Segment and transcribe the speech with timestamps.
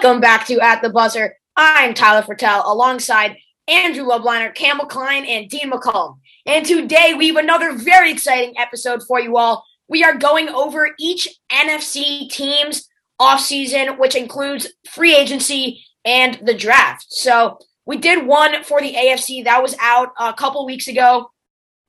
[0.00, 1.34] Welcome back to At the Buzzer.
[1.56, 3.36] I'm Tyler Fertel alongside
[3.66, 6.20] Andrew Lubliner, Campbell Klein, and Dean McCullum.
[6.46, 9.64] And today we have another very exciting episode for you all.
[9.88, 12.88] We are going over each NFC team's
[13.20, 17.06] offseason, which includes free agency and the draft.
[17.08, 21.32] So we did one for the AFC that was out a couple weeks ago.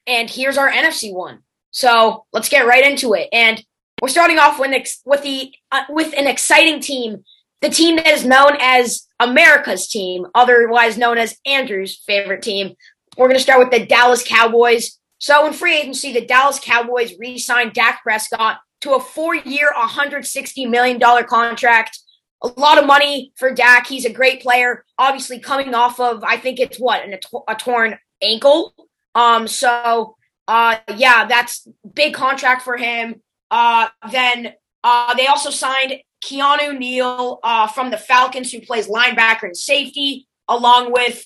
[0.08, 1.44] And here's our NFC one.
[1.70, 3.30] So let's get right into it.
[3.32, 3.64] And
[4.02, 4.72] we're starting off with,
[5.06, 7.24] with the uh, with an exciting team
[7.62, 12.76] the team that is known as America's team, otherwise known as Andrew's favorite team.
[13.18, 14.98] We're going to start with the Dallas Cowboys.
[15.18, 19.72] So, in free agency, the Dallas Cowboys re signed Dak Prescott to a four year,
[19.76, 22.00] $160 million contract.
[22.42, 23.88] A lot of money for Dak.
[23.88, 27.20] He's a great player, obviously, coming off of, I think it's what, an,
[27.50, 28.74] a torn ankle.
[29.14, 30.16] Um, so,
[30.48, 33.22] uh, yeah, that's big contract for him.
[33.52, 34.54] Uh, then
[34.84, 40.28] uh, they also signed Keanu Neal uh, from the Falcons, who plays linebacker and safety,
[40.48, 41.26] along with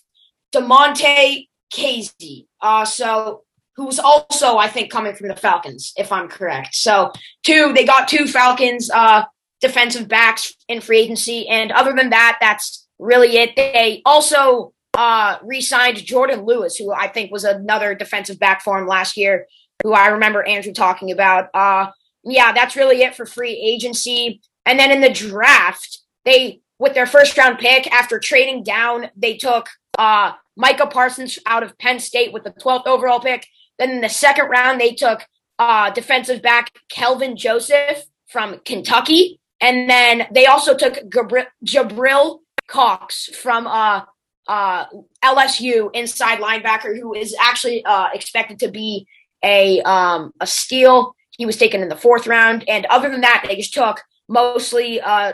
[0.54, 2.46] Damontae Kazee.
[2.62, 3.44] Uh, so
[3.76, 6.76] who's also, I think, coming from the Falcons, if I'm correct.
[6.76, 7.12] So
[7.44, 9.24] two, they got two Falcons uh,
[9.62, 13.56] defensive backs in free agency, and other than that, that's really it.
[13.56, 18.88] They also uh, re-signed Jourdan Lewis, who I think was another defensive back for him
[18.88, 19.48] last year,
[19.82, 21.50] who I remember Andrew talking about.
[21.54, 21.88] Uh,
[22.24, 24.42] yeah, that's really it for free agency.
[24.66, 29.38] And then in the draft, they with their first round pick after trading down, they
[29.38, 33.48] took uh, Micah Parsons out of Penn State with the 12th overall pick.
[33.80, 35.26] Then in the second round, they took
[35.60, 39.40] uh, defensive back Kelvin Joseph from Kentucky.
[39.62, 44.02] And then they also took Gabri- Jabril Cox from uh,
[44.48, 44.86] uh,
[45.24, 49.08] LSU inside linebacker, who is actually uh, expected to be
[49.44, 51.16] a um, a steal.
[51.32, 52.68] He was taken in the fourth round.
[52.68, 55.34] And other than that, they just took mostly uh,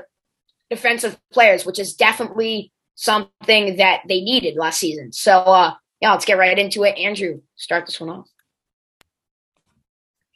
[0.70, 5.12] defensive players, which is definitely something that they needed last season.
[5.14, 6.98] So, uh, yeah, let's get right into it.
[6.98, 8.28] Andrew, start this one off.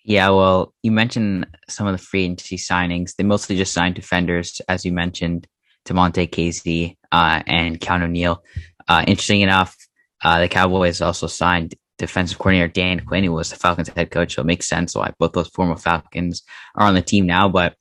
[0.06, 3.16] Yeah, well, you mentioned some of the free agency signings.
[3.16, 5.48] They mostly just signed defenders, as you mentioned,
[5.86, 8.44] Damontae Kazee uh, and Keanu Neal.
[8.88, 9.76] Uh, interesting enough,
[10.24, 14.36] uh, the Cowboys also signed defensive coordinator Dan Quinn, who was the Falcons head coach.
[14.36, 16.44] So it makes sense why both those former Falcons
[16.76, 17.48] are on the team now.
[17.48, 17.76] But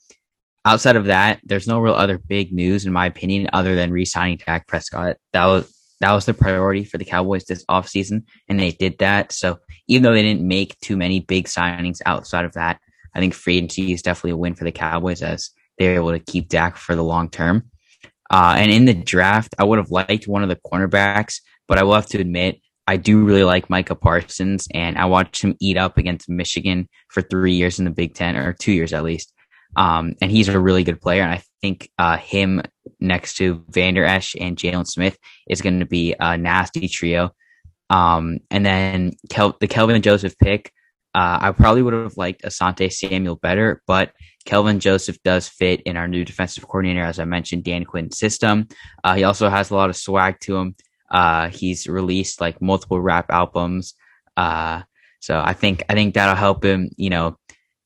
[0.64, 4.38] outside of that, there's no real other big news, in my opinion, other than re-signing
[4.44, 5.16] Dak Prescott.
[5.32, 9.30] That was that was the priority for the Cowboys this offseason, and they did that.
[9.30, 12.80] So even though they didn't make too many big signings outside of that,
[13.14, 16.18] I think free agency is definitely a win for the Cowboys as they're able to
[16.18, 17.70] keep Dak for the long term.
[18.30, 21.36] Uh, and in the draft, I would have liked one of the cornerbacks,
[21.68, 25.42] but I will have to admit, I do really like Micah Parsons, and I watched
[25.42, 28.92] him eat up against Michigan for three years in the Big Ten, or two years
[28.92, 29.31] at least.
[29.76, 31.22] Um, and he's a really good player.
[31.22, 32.62] And I think uh, him
[33.00, 35.18] next to Vander Esch and Jaylon Smith
[35.48, 37.30] is going to be a nasty trio.
[37.90, 40.72] Um, and then Kel- the Kelvin Joseph pick,
[41.14, 44.12] uh, I probably would have liked Asante Samuel better, but
[44.46, 48.68] Kelvin Joseph does fit in our new defensive coordinator, as I mentioned, Dan Quinn's system.
[49.04, 50.74] Uh, he also has a lot of swag to him.
[51.10, 53.94] Uh, he's released like multiple rap albums.
[54.36, 54.82] Uh,
[55.20, 57.36] so I think I think that'll help him, you know,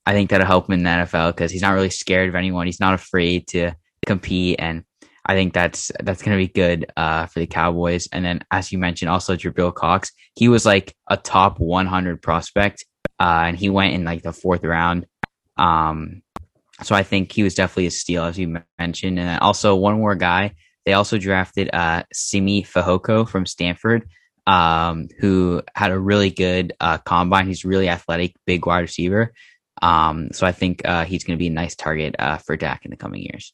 [0.06, 2.67] I think that'll help him in the NFL because he's not really scared of anyone.
[2.67, 3.72] He's not afraid to
[4.06, 4.84] compete, and
[5.27, 8.09] I think that's that's going to be good uh, for the Cowboys.
[8.12, 12.84] And then, as you mentioned, also Jabril Cox, he was like a top 100 prospect,
[13.19, 15.06] uh, and he went in like the fourth round.
[15.56, 16.23] Um,
[16.83, 19.19] so I think he was definitely a steal, as you mentioned.
[19.19, 24.09] And also one more guy, they also drafted uh, Simi Fehoko from Stanford,
[24.47, 27.49] um, who had a really good uh, combine.
[27.49, 29.33] He's really athletic, big wide receiver.
[29.82, 32.84] Um, so I think uh, he's going to be a nice target uh, for Dak
[32.84, 33.53] in the coming years.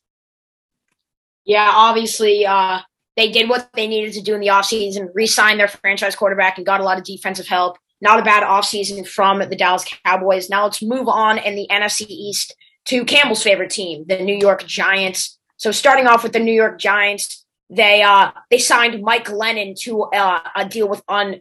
[1.44, 2.80] Yeah, obviously, uh,
[3.16, 6.56] they did what they needed to do in the offseason, re signed their franchise quarterback,
[6.56, 7.78] and got a lot of defensive help.
[8.00, 10.48] Not a bad offseason from the Dallas Cowboys.
[10.48, 12.54] Now let's move on in the NFC East
[12.86, 15.38] to Campbell's favorite team, the New York Giants.
[15.56, 20.02] So starting off with the New York Giants, they uh, they signed Mike Glennon to
[20.04, 21.40] uh, a deal with un,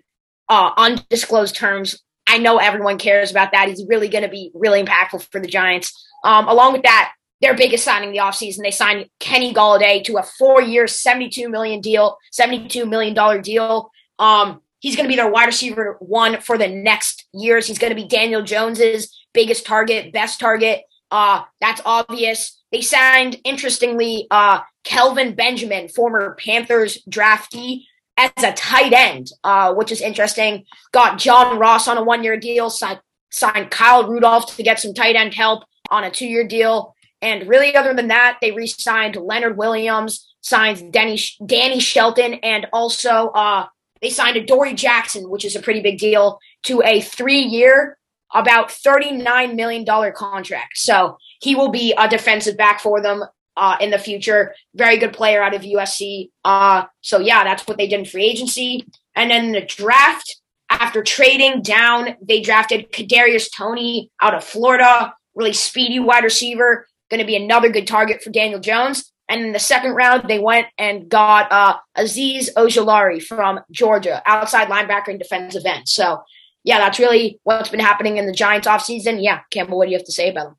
[0.49, 3.67] uh, undisclosed terms I know everyone cares about that.
[3.67, 6.07] He's really going to be really impactful for the Giants.
[6.23, 10.23] Um, along with that, their biggest signing the offseason, they signed Kenny Golladay to a
[10.23, 13.89] four-year, 72 million deal, $72 million deal.
[14.19, 17.65] Um, he's going to be their wide receiver one for the next years.
[17.65, 20.83] He's going to be Daniel Jones's biggest target, best target.
[21.09, 22.61] Uh, that's obvious.
[22.71, 27.83] They signed, interestingly, uh, Kelvin Benjamin, former Panthers draftee,
[28.21, 30.65] as a tight end, uh, which is interesting.
[30.91, 32.99] Got John Ross on a one year deal, signed,
[33.31, 36.95] signed Kyle Rudolph to get some tight end help on a two year deal.
[37.21, 43.29] and really, other than that, they re-signed Leonard Williams, signed Danny Danny Shelton, and also
[43.29, 43.67] uh,
[44.01, 47.97] they signed Adoree' Jackson, which is a pretty big deal, to a three-year,
[48.33, 50.77] about $39 million contract.
[50.77, 53.23] So he will be a defensive back for them
[53.57, 54.53] uh, in the future.
[54.75, 56.29] Very good player out of USC.
[56.43, 58.85] Uh, so yeah, that's what they did in free agency.
[59.15, 60.39] And then the draft,
[60.69, 67.19] after trading down, they drafted Kadarius Toney out of Florida, really speedy wide receiver, going
[67.19, 69.11] to be another good target for Daniel Jones.
[69.27, 74.67] And in the second round, they went and got uh, Azeez Ojulari from Georgia, outside
[74.67, 75.87] linebacker and defensive end.
[75.87, 76.21] So
[76.63, 79.23] yeah, that's really what's been happening in the Giants offseason.
[79.23, 80.55] Yeah, Campbell, what do you have to say about them?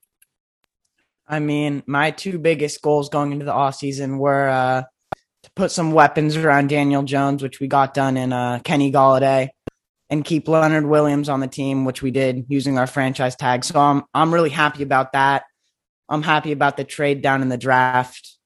[1.33, 4.83] I mean, my two biggest goals going into the offseason were uh,
[5.43, 9.49] to put some weapons around Daniel Jones, which we got done in uh, Kenny Golladay,
[10.11, 13.65] and keep Leonard Williams on the team, which we did using our franchise tag.
[13.65, 15.43] So I'm I'm really happy about that.
[16.09, 18.37] I'm happy about the trade down in the draft.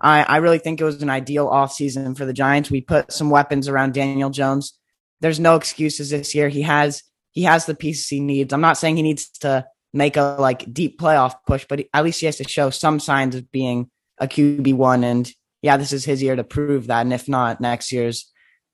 [0.00, 2.70] I, I really think it was an ideal offseason for the Giants.
[2.70, 4.78] We put some weapons around Daniel Jones
[5.20, 6.48] there's no excuses this year.
[6.48, 7.02] He has
[7.32, 8.52] he has the pieces he needs.
[8.52, 12.20] I'm not saying he needs to make a like deep playoff push, but at least
[12.20, 15.04] he has to show some signs of being a QB one.
[15.04, 15.30] And
[15.62, 17.02] yeah, this is his year to prove that.
[17.02, 18.30] And if not, next year's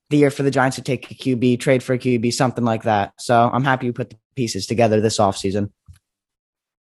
[0.09, 2.83] the year for the Giants to take a QB, trade for a QB, something like
[2.83, 3.13] that.
[3.17, 5.71] So I'm happy we put the pieces together this offseason.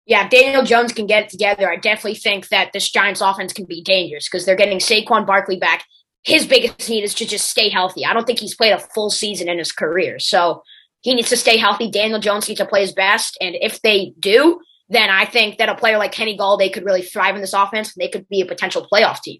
[0.05, 1.71] Yeah, Daniel Jones can get it together.
[1.71, 5.55] I definitely think that this Giants offense can be dangerous because they're getting Saquon Barkley
[5.55, 5.85] back
[6.23, 8.05] his biggest need is to just stay healthy.
[8.05, 10.19] I don't think he's played a full season in his career.
[10.19, 10.63] So
[11.03, 11.91] he needs to stay healthy.
[11.91, 13.37] Daniel Jones needs to play his best.
[13.39, 14.59] And if they do,
[14.89, 17.93] then I think that a player like Kenny Golladay could really thrive in this offense
[17.93, 19.39] they could be a potential playoff team.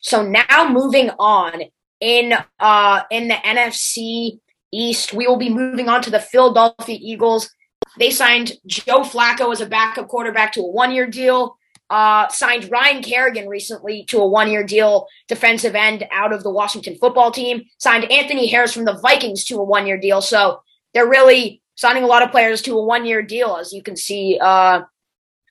[0.00, 1.62] So now moving on
[2.00, 4.40] in uh in the NFC
[4.72, 7.50] East, we will be moving on to the Philadelphia Eagles.
[7.98, 11.56] They signed Joe Flacco as a backup quarterback to a one-year deal
[11.92, 16.50] uh, signed Ryan Kerrigan recently to a one year deal, defensive end out of the
[16.50, 17.64] Washington football team.
[17.78, 20.22] Signed Anthony Harris from the Vikings to a one year deal.
[20.22, 20.62] So
[20.94, 23.96] they're really signing a lot of players to a one year deal, as you can
[23.96, 24.82] see, uh,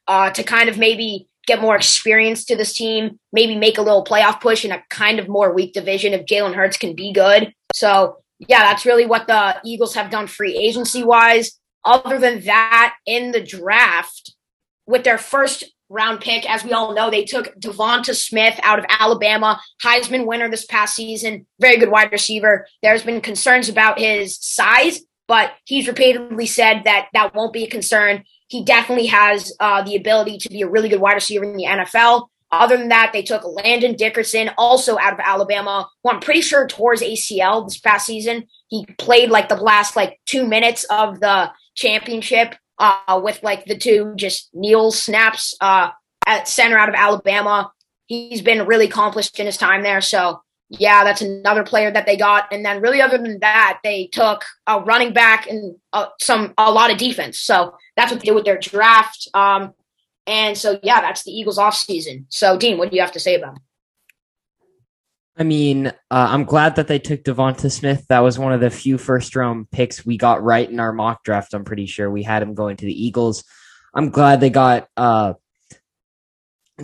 [0.07, 4.03] uh, to kind of maybe get more experience to this team, maybe make a little
[4.03, 7.53] playoff push in a kind of more weak division if Jalen Hurts can be good.
[7.73, 11.59] So, yeah, that's really what the Eagles have done free agency wise.
[11.83, 14.35] Other than that, in the draft,
[14.85, 16.49] with their first round pick.
[16.49, 20.95] As we all know, they took Devonta Smith out of Alabama, Heisman winner this past
[20.95, 22.65] season, very good wide receiver.
[22.81, 27.69] There's been concerns about his size, but he's repeatedly said that that won't be a
[27.69, 28.23] concern.
[28.47, 31.65] He definitely has uh, the ability to be a really good wide receiver in the
[31.65, 32.27] NFL.
[32.51, 36.67] Other than that, they took Landon Dickerson, also out of Alabama, who I'm pretty sure
[36.67, 38.45] tore his ACL this past season.
[38.67, 43.77] He played like the last like two minutes of the championship uh, with like the
[43.77, 45.91] two just kneel snaps uh,
[46.25, 47.71] at center out of Alabama.
[48.07, 50.01] He's been really accomplished in his time there.
[50.01, 50.41] So
[50.79, 52.51] yeah, that's another player that they got.
[52.51, 56.71] And then really other than that, they took a running back and uh, some a
[56.71, 57.39] lot of defense.
[57.39, 59.27] So that's what they did with their draft.
[59.33, 59.73] Um,
[60.25, 62.25] and so yeah, that's the Eagles off season.
[62.29, 63.63] So Dean, what do you have to say about him?
[65.37, 68.05] I mean, uh, I'm glad that they took Devonta Smith.
[68.07, 71.23] That was one of the few first round picks we got right in our mock
[71.23, 71.53] draft.
[71.53, 73.43] I'm pretty sure we had him going to the Eagles.
[73.93, 75.33] I'm glad they got uh,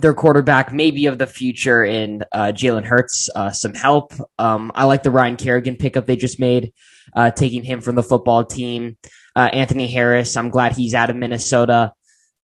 [0.00, 4.12] their quarterback, maybe of the future, in uh, Jalen Hurts, uh, some help.
[4.38, 6.72] Um, I like the Ryan Kerrigan pickup they just made,
[7.14, 8.96] uh, taking him from the football team.
[9.36, 11.92] Uh, Anthony Harris, I'm glad he's out of Minnesota.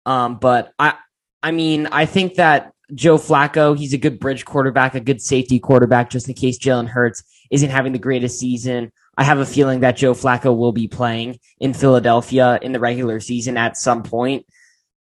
[0.05, 0.95] Um, but I,
[1.41, 5.59] I mean, I think that Joe Flacco, he's a good bridge quarterback, a good safety
[5.59, 8.91] quarterback, just in case Jalen Hurts isn't having the greatest season.
[9.17, 13.19] I have a feeling that Joe Flacco will be playing in Philadelphia in the regular
[13.19, 14.45] season at some point.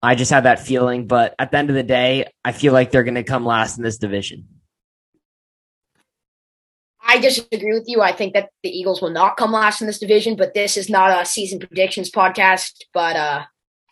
[0.08, 2.92] I just have that feeling, but at the end of the day, I feel like
[2.92, 4.48] they're going to come last in this division.
[7.06, 8.02] I disagree with you.
[8.02, 10.90] I think that the Eagles will not come last in this division, but this is
[10.90, 12.72] not a season predictions podcast.
[12.94, 13.44] But uh,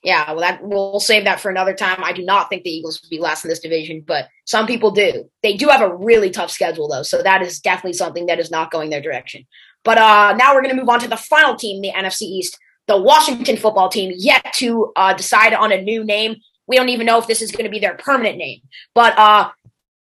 [0.05, 2.01] yeah, well, that we'll save that for another time.
[2.01, 4.91] I do not think the Eagles will be last in this division, but some people
[4.91, 5.29] do.
[5.43, 8.49] They do have a really tough schedule, though, so that is definitely something that is
[8.49, 9.45] not going their direction.
[9.83, 12.57] But uh, now we're going to move on to the final team, the NFC East,
[12.87, 16.35] the Washington Football Team, yet to uh, decide on a new name.
[16.67, 18.61] We don't even know if this is going to be their permanent name,
[18.93, 19.51] but uh,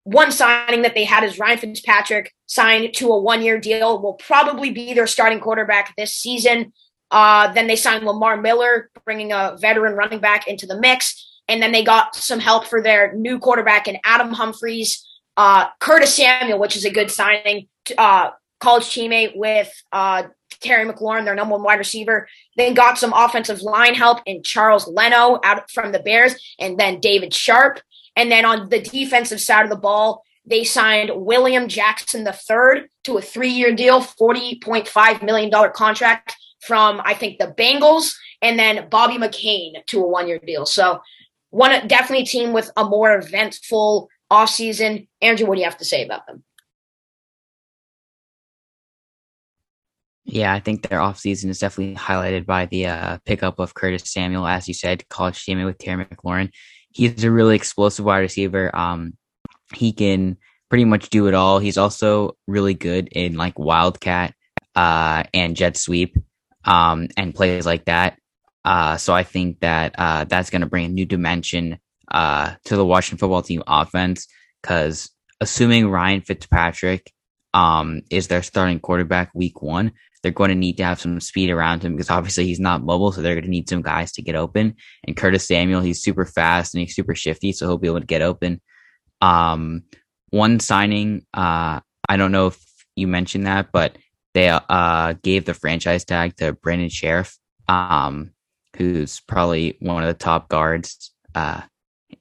[0.04, 4.02] one signing that they had is Ryan Fitzpatrick signed to a one-year deal.
[4.02, 6.74] Will probably be their starting quarterback this season.
[7.10, 11.42] Uh, then they signed Lamar Miller, bringing a veteran running back into the mix.
[11.48, 15.06] And then they got some help for their new quarterback in Adam Humphries,
[15.38, 20.24] uh, Curtis Samuel, which is a good signing, uh, college teammate with uh,
[20.64, 22.28] Terry McLaurin, their number one wide receiver.
[22.58, 27.00] Then got some offensive line help in Charles Leno out from the Bears, and then
[27.00, 27.82] David Sharpe.
[28.16, 33.18] And then on the defensive side of the ball, they signed William Jackson III to
[33.18, 39.18] a three year deal, $40.5 million contract from, I think, the Bengals, and then Bobby
[39.18, 40.66] McCain to a one year deal.
[40.66, 41.02] So,
[41.50, 45.08] one definitely a team with a more eventful offseason.
[45.22, 46.44] Andrew, what do you have to say about them?
[50.34, 54.48] Yeah, I think their offseason is definitely highlighted by the uh, pickup of Curtis Samuel,
[54.48, 56.50] as you said, college teammate with Terry McLaurin.
[56.90, 58.76] He's a really explosive wide receiver.
[58.76, 59.14] Um,
[59.76, 60.38] he can
[60.72, 61.60] pretty much do it all.
[61.60, 64.34] He's also really good in like wildcat
[64.74, 66.18] uh, and jet sweep
[66.66, 68.18] um, and plays like that.
[68.66, 71.78] Uh, so I think that uh, that's going to bring a new dimension
[72.10, 74.28] uh, to the Washington football team offense
[74.64, 77.14] because assuming Ryan Fitzpatrick
[77.54, 79.92] um, is their starting quarterback week one,
[80.24, 83.12] they're going to need to have some speed around him because obviously he's not mobile,
[83.12, 84.76] so they're going to need some guys to get open.
[85.06, 88.06] And Curtis Samuel, he's super fast and he's super shifty, so he'll be able to
[88.06, 88.62] get open.
[89.22, 89.84] Um,
[90.30, 92.60] one signing, uh, I don't know if
[92.96, 93.98] you mentioned that, but
[94.34, 97.38] they uh, gave the franchise tag to Brandon Scherff,
[97.68, 98.32] um,
[98.78, 101.62] who's probably one of the top guards uh,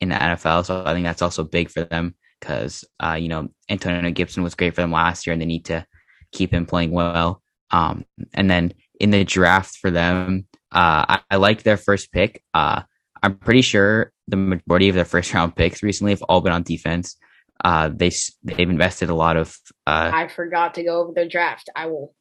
[0.01, 0.67] in the NFL.
[0.67, 4.55] So I think that's also big for them because uh, you know Antonio Gibson was
[4.55, 5.87] great for them last year, and they need to
[6.33, 7.42] keep him playing well.
[7.73, 12.43] Um, and then in the draft for them, uh, I, I like their first pick.
[12.55, 12.83] Uh,
[13.23, 16.63] I'm pretty sure the majority of their first round picks recently have all been on
[16.63, 17.17] defense.
[17.65, 18.11] Uh, they
[18.43, 19.57] they've invested a lot of.
[19.87, 21.71] Uh, I forgot to go over the draft.
[21.77, 22.15] I will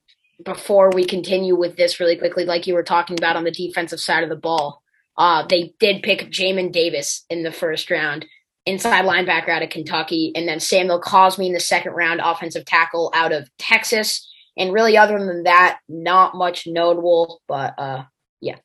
[0.43, 3.99] before we continue with this really quickly, like you were talking about on the defensive
[3.99, 4.81] side of the ball.
[5.17, 8.25] Uh, they did pick Jamin Davis in the first round,
[8.65, 13.11] inside linebacker out of Kentucky, and then Samuel Cosmi in the second round, offensive tackle
[13.13, 14.27] out of Texas.
[14.57, 17.41] And really, other than that, not much notable.
[17.47, 18.03] But uh,
[18.41, 18.57] yeah,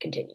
[0.00, 0.34] continue.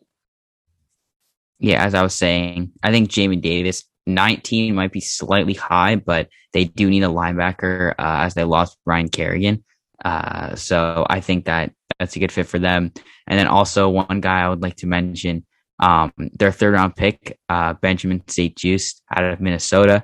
[1.60, 6.30] Yeah, as I was saying, I think Jamie Davis 19 might be slightly high, but
[6.54, 9.64] they do need a linebacker uh, as they lost Ryan Kerrigan.
[10.04, 12.92] Uh, so I think that that's a good fit for them.
[13.28, 15.46] And then also one guy I would like to mention,
[15.80, 20.04] um, their third round pick, uh, Benjamin St-Juste out of Minnesota.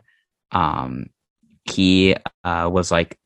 [0.52, 1.08] Um,
[1.66, 3.18] he uh, was like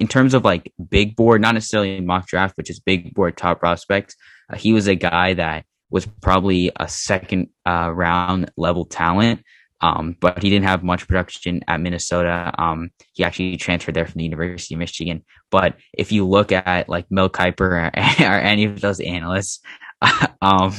[0.00, 3.60] in terms of like big board, not necessarily mock draft, but just big board top
[3.60, 4.16] prospects.
[4.50, 9.44] Uh, he was a guy that was probably a second uh, round level talent.
[9.82, 12.52] Um, but he didn't have much production at Minnesota.
[12.58, 15.24] Um, he actually transferred there from the University of Michigan.
[15.50, 17.84] But if you look at like Mel Kiper or,
[18.26, 19.60] or any of those analysts,
[20.42, 20.74] um,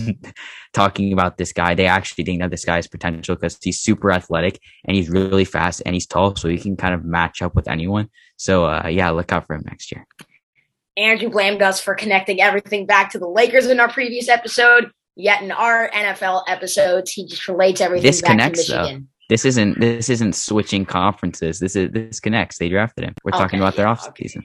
[0.74, 4.12] talking about this guy, they actually think that this guy has potential because he's super
[4.12, 7.56] athletic and he's really fast and he's tall, so he can kind of match up
[7.56, 8.10] with anyone.
[8.42, 10.08] So, uh, yeah, look out for him next year.
[10.98, 14.90] Andrew blamed us for connecting everything back to the Lakers in our previous episode.
[15.16, 19.02] Yet in our NFL episodes, he just relates everything this back connects, to Michigan.
[19.02, 19.26] Though.
[19.30, 21.60] This isn't this isn't switching conferences.
[21.60, 22.58] This is this connects.
[22.58, 23.14] They drafted him.
[23.24, 24.42] We're talking about their yeah, off season.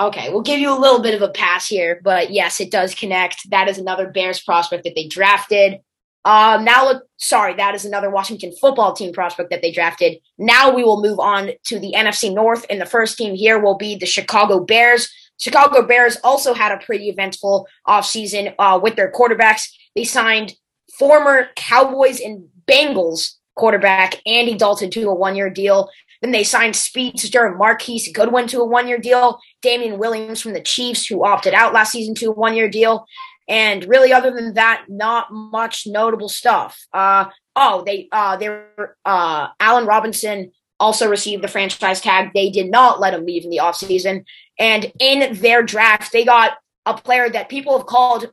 [0.00, 2.94] Okay, we'll give you a little bit of a pass here, but yes, it does
[2.94, 3.50] connect.
[3.50, 5.80] That is another Bears prospect that they drafted.
[6.28, 10.18] Um, now look, sorry, that is another Washington football team prospect that they drafted.
[10.36, 13.78] Now we will move on to the NFC North, and the first team here will
[13.78, 15.10] be the Chicago Bears.
[15.38, 19.72] Chicago Bears also had a pretty eventful offseason uh, with their quarterbacks.
[19.96, 20.52] They signed
[20.98, 25.88] former Cowboys and Bengals quarterback Andy Dalton to a one-year deal.
[26.20, 29.38] Then they signed speedster Marquise Goodwin to a one-year deal.
[29.62, 33.06] Damien Williams from the Chiefs, who opted out last season, to a one-year deal.
[33.48, 36.86] And really, other than that, not much notable stuff.
[36.92, 37.26] Uh,
[37.56, 42.30] oh, they uh, they were uh, Robinson also received the franchise tag.
[42.34, 44.24] They did not let him leave in the offseason.
[44.58, 46.52] And in their draft, they got
[46.86, 48.26] a player that people have called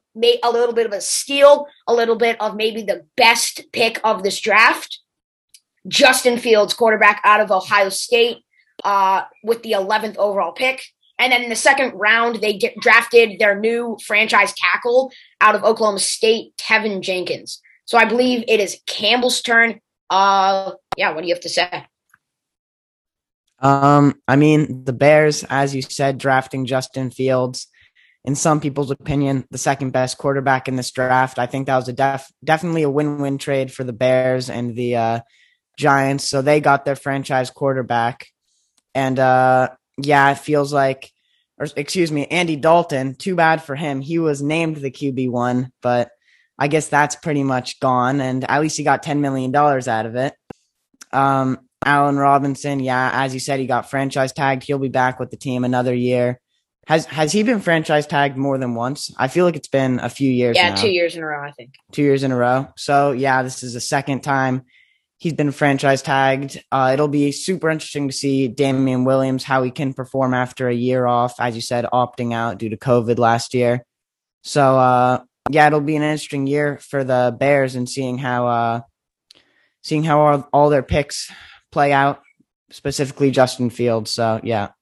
[0.43, 4.23] a little bit of a steal, a little bit of maybe the best pick of
[4.23, 4.99] this draft.
[5.87, 8.43] Justin Fields, quarterback out of Ohio State,
[8.83, 10.83] uh, with the 11th overall pick.
[11.17, 15.63] And then in the second round, they d- drafted their new franchise tackle out of
[15.63, 17.61] Oklahoma State, Teven Jenkins.
[17.85, 19.79] So I believe it is Campbell's turn.
[20.09, 21.85] Uh, yeah, what do you have to say?
[23.59, 27.67] Um, I mean, the Bears, as you said, drafting Justin Fields,
[28.25, 31.39] in some people's opinion, the second best quarterback in this draft.
[31.39, 34.95] I think that was a def- definitely a win-win trade for the Bears and the
[34.95, 35.19] uh,
[35.77, 36.27] Giants.
[36.27, 38.27] So they got their franchise quarterback,
[38.93, 41.11] and uh, yeah, it feels like,
[41.57, 43.15] or excuse me, Andy Dalton.
[43.15, 44.01] Too bad for him.
[44.01, 46.09] He was named the QB one, but
[46.57, 48.21] I guess that's pretty much gone.
[48.21, 50.33] And at least he got ten million dollars out of it.
[51.11, 54.63] Um, Allen Robinson, yeah, as you said, he got franchise tagged.
[54.63, 56.39] He'll be back with the team another year.
[56.87, 59.13] Has has he been franchise tagged more than once?
[59.17, 60.55] I feel like it's been a few years.
[60.55, 60.75] Yeah, now.
[60.75, 61.73] two years in a row, I think.
[61.91, 62.67] Two years in a row.
[62.77, 64.63] So yeah, this is the second time
[65.25, 66.63] he's been franchise tagged.
[66.71, 70.73] Uh, it'll be super interesting to see Damien Williams how he can perform after a
[70.73, 73.83] year off, as you said, opting out due to COVID last year.
[74.43, 78.81] So uh, yeah, it'll be an interesting year for the Bears and seeing how uh,
[79.81, 81.31] seeing how all, all their picks
[81.71, 82.21] play out,
[82.69, 84.11] specifically Justin Fields.
[84.11, 84.73] So yeah.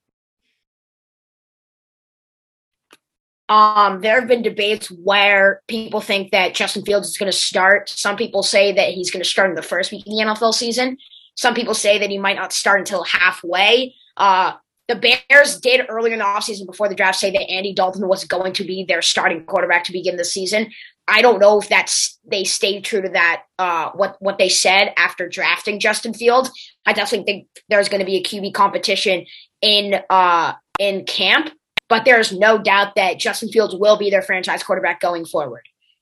[3.54, 7.88] Um, there have been debates where people think that Justin Fields is going to start.
[7.88, 10.56] Some people say that he's going to start in the first week of the NFL
[10.56, 10.98] season.
[11.36, 13.94] Some people say that he might not start until halfway.
[14.18, 14.54] Uh,
[14.88, 18.26] the Bears did earlier in the offseason before the draft say that Andy Dalton was
[18.26, 20.72] going to be their starting quarterback to begin the season.
[21.08, 24.94] I don't know if that's they stayed true to that uh, what what they said
[24.98, 26.50] after drafting Justin Fields.
[26.88, 29.28] I definitely think there's going to be a QB competition
[29.62, 31.52] in uh, in camp
[31.94, 35.62] but there's no doubt that Justin Fields will be their franchise quarterback going forward.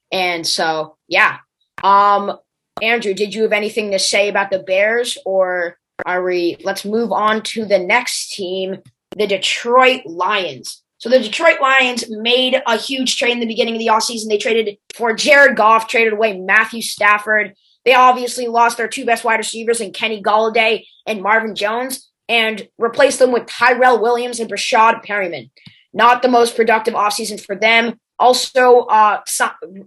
[0.09, 1.39] And so, yeah.
[1.83, 2.37] Um,
[2.81, 7.11] Andrew, did you have anything to say about the Bears or are we let's move
[7.11, 8.77] on to the next team,
[9.17, 10.81] the Detroit Lions.
[10.97, 14.29] So the Detroit Lions made a huge trade in the beginning of the offseason.
[14.29, 17.53] They traded for Jared Goff, traded away Matthew Stafford.
[17.83, 22.65] They obviously lost their two best wide receivers in Kenny Golladay and Marvin Jones and
[22.77, 25.49] replaced them with Tyrell Williams and Breshad Perriman.
[25.93, 27.99] Not the most productive offseason for them.
[28.17, 29.21] Also, uh,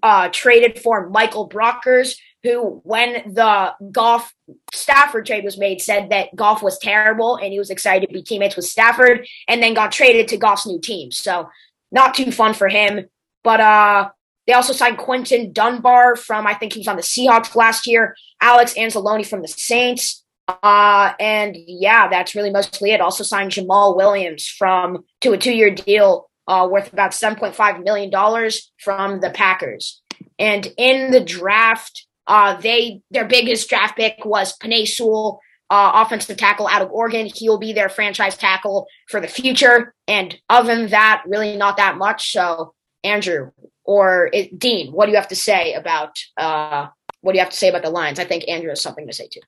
[0.02, 4.34] uh, traded for Michael Brockers, who, when the Goff
[4.72, 8.22] Stafford trade was made, said that Goff was terrible and he was excited to be
[8.22, 11.10] teammates with Stafford, and then got traded to Goff's new team.
[11.10, 11.48] So,
[11.92, 13.06] not too fun for him.
[13.44, 14.10] But uh,
[14.46, 18.16] they also signed Quinton Dunbar from, I think he was on the Seahawks last year,
[18.40, 20.23] Alex Anzalone from the Saints.
[20.46, 23.00] Uh, and yeah, that's really mostly it.
[23.00, 29.20] Also signed Jamaal Williams from to a two-year deal uh, worth about $7.5 million from
[29.20, 30.02] the Packers.
[30.38, 36.36] And in the draft, uh, they their biggest draft pick was Penei Sewell, uh, offensive
[36.36, 37.26] tackle out of Oregon.
[37.26, 39.94] He will be their franchise tackle for the future.
[40.08, 42.32] And other than that, really not that much.
[42.32, 43.50] So, Andrew
[43.84, 46.88] or it, Dean, what do you have to say about uh,
[47.20, 48.18] what do you have to say about the Lions?
[48.18, 49.40] I think Andrew has something to say too.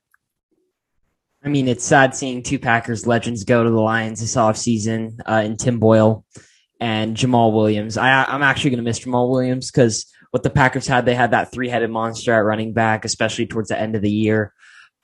[1.47, 5.43] I mean, it's sad seeing two Packers legends go to the Lions this offseason uh,
[5.45, 6.25] in Tim Boyle
[6.81, 7.97] and Jamaal Williams.
[7.97, 11.31] I, I'm actually going to miss Jamaal Williams because what the Packers had, they had
[11.31, 14.53] that three headed monster at running back, especially towards the end of the year.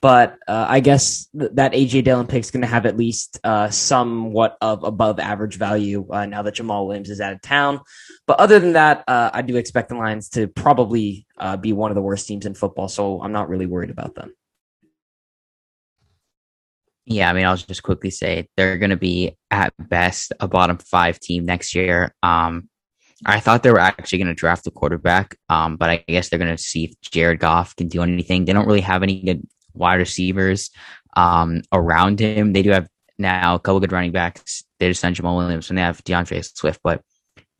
[0.01, 3.39] But uh, I guess th- that AJ Dillon pick is going to have at least
[3.45, 7.79] uh, somewhat of above average value uh, now that Jamaal Williams is out of town.
[8.27, 11.89] But other than that, uh, I do expect the Lions to probably uh, be one
[11.89, 12.89] of the worst teams in football.
[12.89, 14.33] So I'm not really worried about them.
[17.05, 20.77] Yeah, I mean, I'll just quickly say they're going to be at best a bottom
[20.77, 22.15] five team next year.
[22.23, 22.69] Um,
[23.25, 26.39] I thought they were actually going to draft a quarterback, um, but I guess they're
[26.39, 28.45] going to see if Jared Goff can do anything.
[28.45, 30.69] They don't really have any good wide receivers
[31.15, 32.53] um, around him.
[32.53, 32.87] They do have
[33.17, 34.63] now a couple good running backs.
[34.79, 36.79] They just signed Jamaal Williams and they have D'Andre Swift.
[36.83, 37.01] But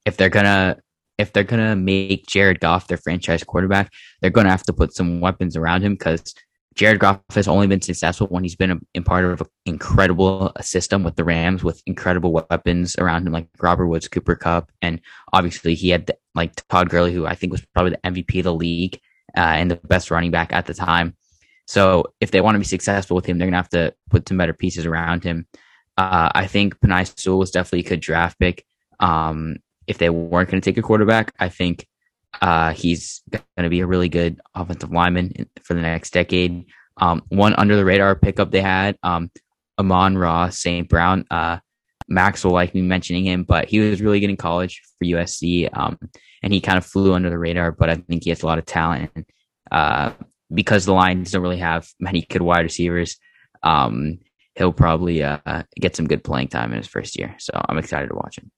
[0.05, 0.77] if they're gonna
[1.17, 5.21] if they're gonna make Jared Goff their franchise quarterback, they're gonna have to put some
[5.21, 6.33] weapons around him because
[6.75, 11.03] Jared Goff has only been successful when he's been in part of an incredible system
[11.03, 14.71] with the Rams with incredible weapons around him, like Robert Woods, Cooper Kupp.
[14.81, 14.99] and
[15.31, 18.53] obviously he had like Todd Gurley, who I think was probably the MVP of the
[18.53, 18.99] league
[19.37, 21.15] uh, and the best running back at the time.
[21.67, 24.37] So if they want to be successful with him, they're gonna have to put some
[24.37, 25.47] better pieces around him.
[25.97, 28.65] Uh, I think Penei Sewell was definitely a good draft pick.
[28.99, 29.57] Um,
[29.87, 31.87] if they weren't going to take a quarterback, I think
[32.41, 35.31] uh, he's going to be a really good offensive lineman
[35.63, 36.65] for the next decade.
[36.97, 39.31] Um, one under the radar pickup they had, um,
[39.79, 40.87] Amon-Ra St.
[40.87, 41.25] Brown.
[41.31, 41.59] Uh,
[42.07, 45.69] Max will like me mentioning him, but he was really good in college for USC.
[45.75, 45.97] Um,
[46.41, 48.59] and he kind of flew under the radar, but I think he has a lot
[48.59, 49.11] of talent.
[49.71, 50.11] Uh,
[50.53, 53.17] because the Lions don't really have many good wide receivers,
[53.63, 54.19] um,
[54.55, 57.35] he'll probably uh, get some good playing time in his first year.
[57.39, 58.51] So I'm excited to watch him.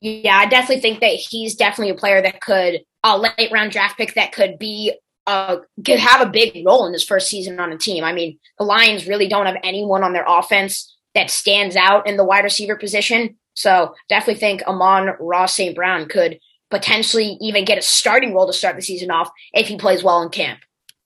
[0.00, 3.96] Yeah, I definitely think that he's definitely a player that could a late round draft
[3.98, 4.94] pick that could be
[5.26, 8.04] uh could have a big role in his first season on a team.
[8.04, 12.16] I mean, the Lions really don't have anyone on their offense that stands out in
[12.16, 13.36] the wide receiver position.
[13.54, 15.74] So definitely think Amon-Ra St.
[15.74, 16.38] Brown could
[16.70, 20.22] potentially even get a starting role to start the season off if he plays well
[20.22, 20.60] in camp.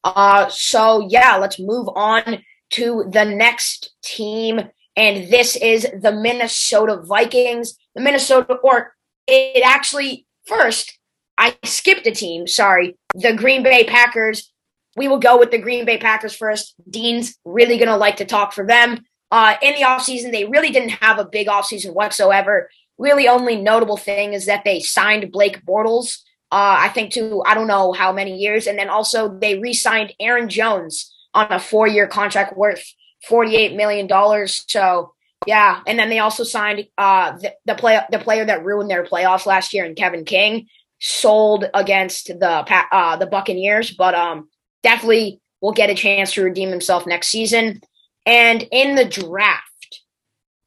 [0.05, 4.61] Uh so yeah, let's move on to the next team.
[4.97, 8.95] And this is the Minnesota Vikings the Minnesota, or
[9.27, 10.99] it actually first,
[11.39, 12.47] I skipped a team.
[12.47, 14.53] Sorry, the Green Bay Packers.
[14.97, 16.75] We will go with the Green Bay Packers first.
[16.89, 19.01] Dean's really going to like to talk for them.
[19.31, 22.71] uh, in the offseason, they really didn't have a big offseason whatsoever.
[22.99, 26.19] Really, only notable thing is that they signed Blake Bortles,
[26.53, 28.69] uh, I think, to I don't know how many years.
[28.69, 32.85] And then also they re signed Aaron Jones on a four year contract worth
[33.29, 34.09] $48 million.
[34.49, 35.15] So,
[35.47, 35.81] yeah.
[35.87, 39.47] And then they also signed uh, the, the, play, the player that ruined their playoffs
[39.47, 40.67] last year, and Kevin King,
[41.01, 44.49] sold against the uh, the Buccaneers, but um,
[44.83, 47.81] definitely will get a chance to redeem himself next season.
[48.27, 50.01] And in the draft,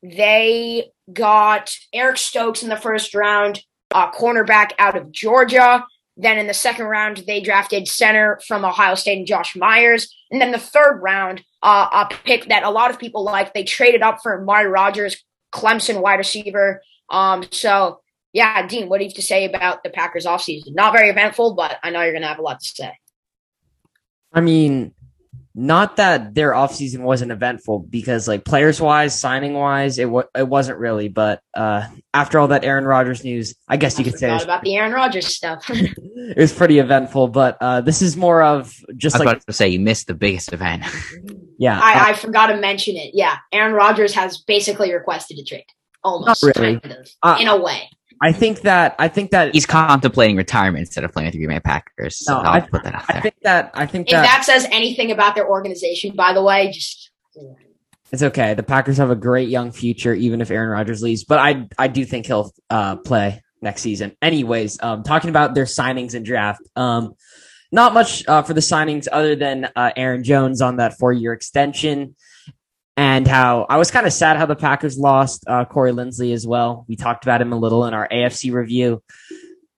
[0.03, 5.85] they got Eric Stokes in the first round, a cornerback out of Georgia.
[6.17, 10.13] Then in the second round, they drafted center from Ohio State and Josh Myers.
[10.31, 13.63] And then the third round, uh, a pick that a lot of people like, they
[13.63, 16.81] traded up for Amari Rodgers, Clemson wide receiver.
[17.09, 18.01] Um, so
[18.33, 20.75] yeah, Dean, what do you have to say about the Packers offseason?
[20.75, 22.91] Not very eventful, but I know you're going to have a lot to say.
[24.33, 24.93] I mean,
[25.59, 30.47] not that their offseason wasn't eventful because like players wise, signing wise, it w- it
[30.47, 31.07] wasn't really.
[31.07, 34.61] But uh, after all that Aaron Rodgers news, I guess you I could say about
[34.61, 35.65] the Aaron Rodgers stuff.
[35.69, 37.29] it was pretty eventful.
[37.29, 40.05] But uh, this is more of just I was like about to say you missed
[40.05, 40.83] the biggest event.
[41.57, 43.15] yeah, I, I forgot to mention it.
[43.15, 45.65] Yeah, Aaron Rodgers has basically requested a trade,
[46.03, 46.79] almost Not really.
[46.79, 47.89] kind of, Uh, in a way.
[48.21, 51.55] I think that I think that He's contemplating retirement instead of playing with the Green
[51.57, 52.17] Bay Packers.
[52.25, 54.45] So No, I'll I- put that out I think that I think If that that
[54.45, 57.11] says anything about their organization, by the way, just
[58.11, 58.53] It's okay.
[58.53, 61.23] The Packers have a great young future, even if Aaron Rodgers leaves.
[61.23, 64.15] But I I do think he'll uh, play next season.
[64.21, 66.61] Anyways, um, talking about their signings and draft.
[66.75, 67.15] Um,
[67.71, 71.33] not much uh, for the signings other than uh, Aaron Jones on that four year
[71.33, 72.15] extension,
[72.97, 76.45] and how I was kind of sad how the Packers lost uh, Corey Linsley as
[76.45, 76.83] well.
[76.89, 79.03] We talked about him a little in our AFC review.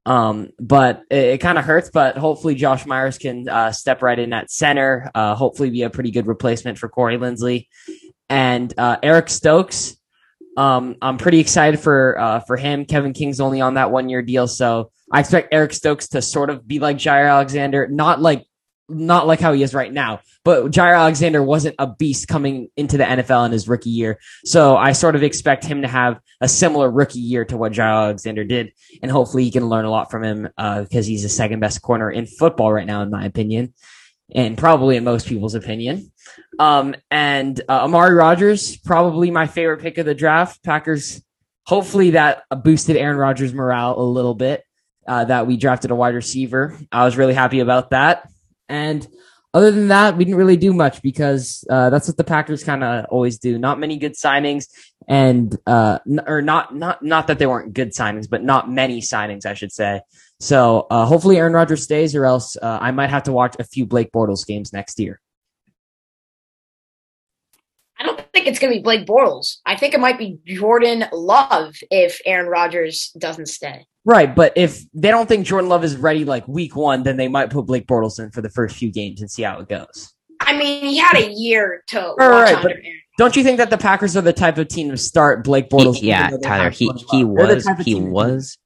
[0.05, 4.17] Um, but it, it kind of hurts, but hopefully Josh Myers can uh, step right
[4.17, 5.11] in at center.
[5.13, 7.67] Uh, hopefully be a pretty good replacement for Corey Linsley
[8.29, 9.97] and uh, Eric Stokes.
[10.57, 12.85] Um, I'm pretty excited for uh, for him.
[12.85, 16.49] Kevin King's only on that one year deal, so I expect Eric Stokes to sort
[16.49, 18.45] of be like Jaire Alexander, not like
[18.89, 22.97] not like how he is right now, but Jaire Alexander wasn't a beast coming into
[22.97, 26.47] the NFL in his rookie year, so I sort of expect him to have a
[26.47, 30.11] similar rookie year to what Jaire Alexander did, and hopefully he can learn a lot
[30.11, 33.25] from him uh, because he's the second best corner in football right now, in my
[33.25, 33.73] opinion,
[34.33, 36.11] and probably in most people's opinion.
[36.57, 40.63] Um, and uh, Amari Rodgers, probably my favorite pick of the draft.
[40.63, 41.21] Packers,
[41.65, 44.63] hopefully that boosted Aaron Rodgers' morale a little bit.
[45.07, 46.77] Uh, that we drafted a wide receiver.
[46.91, 48.29] I was really happy about that.
[48.69, 49.05] And
[49.53, 52.83] other than that, we didn't really do much because uh, that's what the Packers kind
[52.83, 53.57] of always do.
[53.57, 54.67] Not many good signings,
[55.07, 59.01] and uh, n- or not not not that they weren't good signings, but not many
[59.01, 60.01] signings, I should say.
[60.39, 63.63] So uh, hopefully Aaron Rodgers stays, or else uh, I might have to watch a
[63.63, 65.19] few Blake Bortles games next year.
[67.99, 69.57] I don't think it's going to be Blake Bortles.
[69.65, 73.85] I think it might be Jordan Love if Aaron Rodgers doesn't stay.
[74.05, 77.27] Right, but if they don't think Jordan Love is ready like week one, then they
[77.27, 80.13] might put Blake Bortles in for the first few games and see how it goes.
[80.39, 83.01] I mean, he had a year to watch right, under but- Aaron.
[83.17, 85.97] Don't you think that the Packers are the type of team to start Blake Bortles?
[85.97, 86.69] He- yeah, even though they Tyler.
[86.69, 87.35] He he Love?
[87.35, 88.57] They're the was he team to do was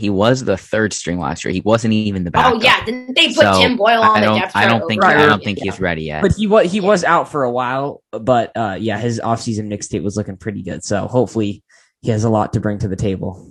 [0.00, 1.52] he was the third string last year.
[1.52, 2.54] He wasn't even the backup.
[2.54, 4.88] Oh yeah, didn't they put So, Tim Boyle on I the don't depth I don't
[4.88, 5.64] think Right, I don't think yeah.
[5.64, 6.22] he's ready yet.
[6.22, 10.02] But he was he was out for a while, but uh, yeah, his offseason mixtape
[10.02, 10.82] was looking pretty good.
[10.82, 11.62] So hopefully
[12.00, 13.46] he has a lot to bring to the table.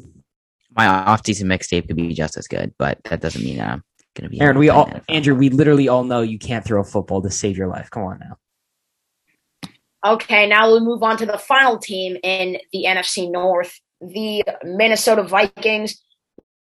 [0.76, 3.84] My offseason mixtape could be just as good, but that doesn't mean I'm
[4.16, 4.42] gonna be.
[4.42, 5.16] Aaron, we all play in the NFL.
[5.16, 7.92] Andrew, we literally all know you can't throw a football to save your life.
[7.92, 8.38] Come on now.
[10.04, 15.24] Okay, now we'll move on to the final team in the NFC North, the Minnesota
[15.24, 16.02] Vikings.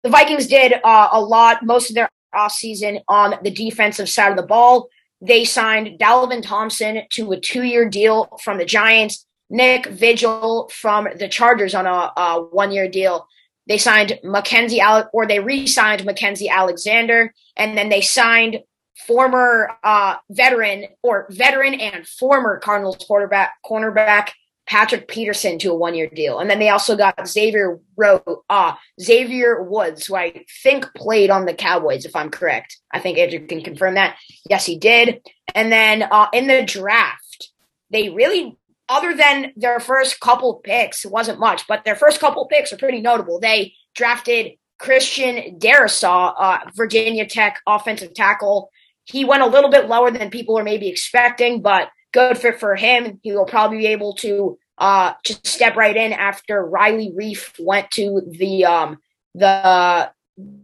[0.04, 4.36] The Vikings did uh, a lot, most of their offseason on the defensive side of
[4.36, 4.88] the ball.
[5.22, 11.08] They signed Dalvin Thompson to a two year deal from the Giants, Nick Vigil from
[11.18, 13.26] the Chargers on a, a one year deal.
[13.66, 18.58] They signed Mackenzie, Ale- or they re signed Mackenzie Alexander, and then they signed
[19.06, 24.32] former uh, veteran or veteran and former Cardinals quarterback cornerback
[24.66, 28.74] Patrick Peterson to a one year deal, and then they also got Xavier Ro- uh,
[29.00, 32.78] Xavier Woods, who I think played on the Cowboys, if I'm correct.
[32.92, 34.16] I think Andrew can confirm that.
[34.48, 35.20] Yes, he did.
[35.54, 37.50] And then uh, in the draft,
[37.90, 38.56] they really,
[38.88, 42.78] other than their first couple picks, it wasn't much, but their first couple picks are
[42.78, 43.40] pretty notable.
[43.40, 48.70] They drafted Christian Darrisaw, uh, Virginia Tech offensive tackle
[49.04, 52.76] he went a little bit lower than people are maybe expecting, but good fit for
[52.76, 53.20] him.
[53.22, 57.90] He will probably be able to uh, just step right in after Riley Reiff went
[57.92, 58.98] to the um,
[59.34, 60.10] the,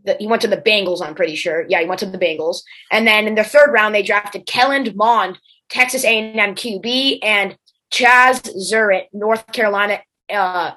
[0.05, 1.05] the he went to the Bengals.
[1.05, 1.67] I'm pretty sure.
[1.69, 2.63] Yeah, he went to the Bengals.
[2.91, 7.59] And then in the third round, they drafted Kellen Mond, Texas A&M QB, and
[7.93, 10.01] Chaz Surratt, North Carolina
[10.33, 10.73] uh,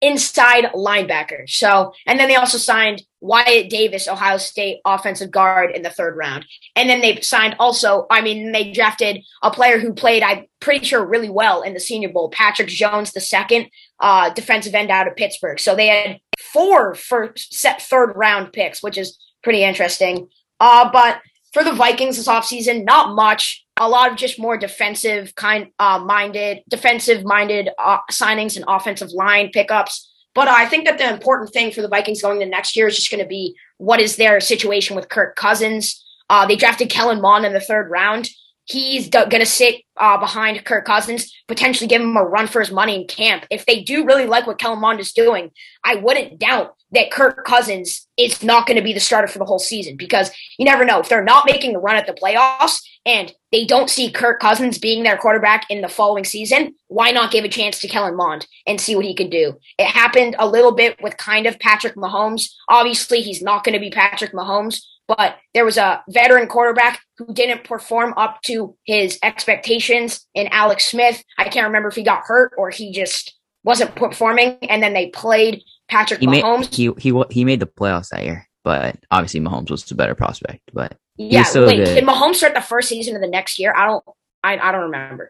[0.00, 1.48] inside linebacker.
[1.48, 6.16] So, and then they also signed Wyatt Davis, Ohio State offensive guard in the third
[6.16, 6.46] round.
[6.74, 10.86] And then they signed also, I mean, they drafted a player who played, I'm pretty
[10.86, 13.66] sure, really well in the Senior Bowl, Patrick Jones, the second
[14.00, 15.60] uh, defensive end out of Pittsburgh.
[15.60, 20.28] So they had four first set third round picks, which is pretty interesting.
[20.58, 21.20] Uh, but
[21.52, 23.66] for the Vikings this offseason, not much.
[23.80, 29.10] A lot of just more defensive kind uh, minded, defensive minded uh, signings and offensive
[29.10, 30.08] line pickups.
[30.34, 32.94] But I think that the important thing for the Vikings going into next year is
[32.94, 36.04] just going to be what is their situation with Kirk Cousins.
[36.28, 38.28] Uh, they drafted Kellen Mond in the third round
[38.70, 42.70] he's going to sit uh, behind Kirk Cousins, potentially give him a run for his
[42.70, 43.44] money in camp.
[43.50, 45.50] If they do really like what Kellen Mond is doing,
[45.84, 49.44] I wouldn't doubt that Kirk Cousins is not going to be the starter for the
[49.44, 51.00] whole season because you never know.
[51.00, 54.78] If they're not making a run at the playoffs and they don't see Kirk Cousins
[54.78, 58.46] being their quarterback in the following season, why not give a chance to Kellen Mond
[58.66, 59.58] and see what he can do?
[59.78, 62.50] It happened a little bit with kind of Patrick Mahomes.
[62.68, 64.82] Obviously, he's not going to be Patrick Mahomes,
[65.16, 70.86] but there was a veteran quarterback who didn't perform up to his expectations in Alex
[70.86, 71.24] Smith.
[71.36, 75.08] I can't remember if he got hurt or he just wasn't performing, and then they
[75.08, 76.60] played Patrick he Mahomes.
[76.60, 80.14] Made, he he he made the playoffs that year, but obviously Mahomes was the better
[80.14, 80.60] prospect.
[80.72, 81.86] But yeah, wait, good.
[81.86, 83.74] did Mahomes start the first season of the next year?
[83.76, 84.04] I don't,
[84.44, 85.28] I, I don't remember.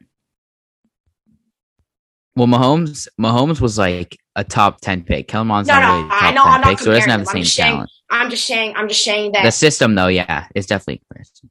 [2.41, 5.29] Well, Mahomes Mahomes was like a top ten pick.
[5.29, 6.97] Kellen Mond's no, not no, really top I know, 10 I'm not pick, so he
[6.97, 7.91] doesn't have the I'm same saying- talent.
[8.13, 11.03] I'm just saying, I'm just saying that The system, though, yeah, it's definitely.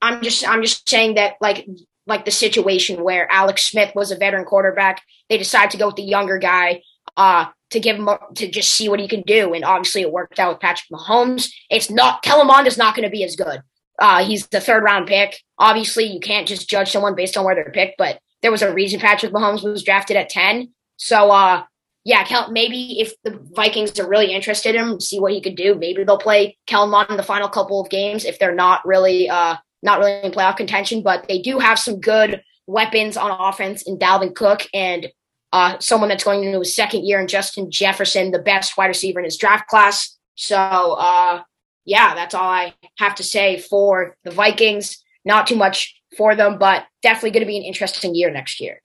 [0.02, 1.68] I'm just I'm just saying that like
[2.08, 5.96] like the situation where Alex Smith was a veteran quarterback, they decided to go with
[5.96, 6.82] the younger guy
[7.18, 10.12] uh to give him a, to just see what he can do, and obviously it
[10.12, 11.52] worked out with Patrick Mahomes.
[11.70, 13.62] It's not Kellen Mond is not going to be as good.
[14.00, 15.38] Uh, he's the third round pick.
[15.60, 18.74] Obviously, you can't just judge someone based on where they're picked, but there was a
[18.74, 20.74] reason Patrick Mahomes was drafted at ten.
[21.00, 21.64] So uh
[22.06, 25.56] yeah, Kel- maybe if the Vikings are really interested in him, see what he could
[25.56, 25.76] do.
[25.76, 29.30] Maybe they'll play Kellen Mond in the final couple of games if they're not really
[29.30, 33.82] uh not really in playoff contention, but they do have some good weapons on offense
[33.84, 35.08] in Dalvin Cook and
[35.52, 39.20] uh, someone that's going into his second year in Justin Jefferson, the best wide receiver
[39.20, 40.18] in his draft class.
[40.36, 41.42] So, uh,
[41.86, 45.04] yeah, that's all I have to say for the Vikings.
[45.26, 48.82] Not too much for them, but definitely going to be an interesting year next year.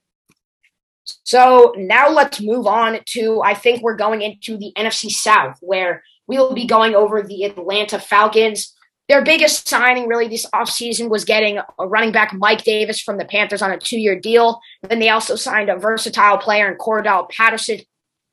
[1.05, 6.03] So now let's move on to I think we're going into the NFC South, where
[6.27, 8.75] we will be going over the Atlanta Falcons.
[9.09, 13.27] Their biggest signing really this offseason was getting a running back Mike Davis from the
[13.27, 14.61] Panthers on a two-year deal.
[14.83, 17.81] Then they also signed a versatile player in Cordarrelle Patterson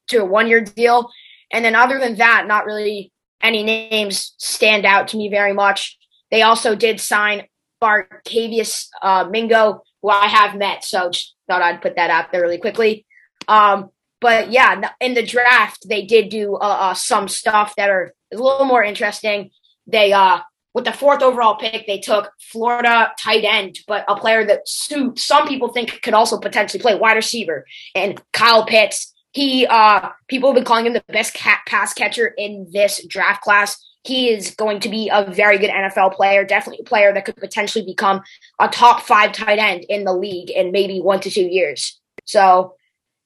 [0.07, 1.09] to a one-year deal.
[1.51, 3.11] And then other than that, not really
[3.43, 5.97] any names stand out to me very much.
[6.29, 7.47] They also did sign
[7.81, 11.11] Barkevious uh, Mingo, who I have met, so
[11.51, 13.05] thought I'd put that out there really quickly.
[13.49, 13.89] Um,
[14.21, 18.37] but yeah, in the draft, they did do uh, uh, some stuff that are a
[18.37, 19.49] little more interesting.
[19.85, 20.39] They uh,
[20.73, 25.19] with the fourth overall pick, they took Florida tight end, but a player that suit
[25.19, 29.13] some people think could also potentially play wide receiver, and Kyle Pitts.
[29.33, 33.41] He uh, people have been calling him the best cat pass catcher in this draft
[33.41, 33.77] class.
[34.03, 37.35] He is going to be a very good NFL player, definitely a player that could
[37.35, 38.21] potentially become
[38.59, 41.99] a top five tight end in the league in maybe one to two years.
[42.25, 42.75] So,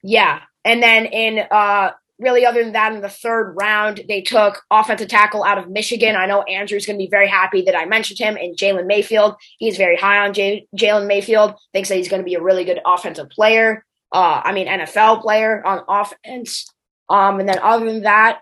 [0.04, 0.42] yeah.
[0.66, 5.08] And then in uh, really, other than that, in the third round, they took offensive
[5.08, 6.16] tackle out of Michigan.
[6.16, 9.36] I know Andrew's going to be very happy that I mentioned him and Jalen Mayfield.
[9.58, 12.64] He's very high on J- Jalen Mayfield, thinks that he's going to be a really
[12.64, 13.84] good offensive player.
[14.12, 16.72] Uh, I mean, NFL player on offense.
[17.10, 18.40] Um, and then other than that,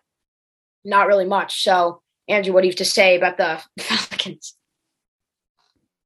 [0.85, 1.63] not really much.
[1.63, 4.55] So, Andrew, what do you have to say about the Falcons?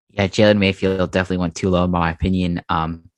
[0.09, 2.61] Yeah, Jalen Mayfield definitely went too low in my opinion.
[2.69, 3.09] Um,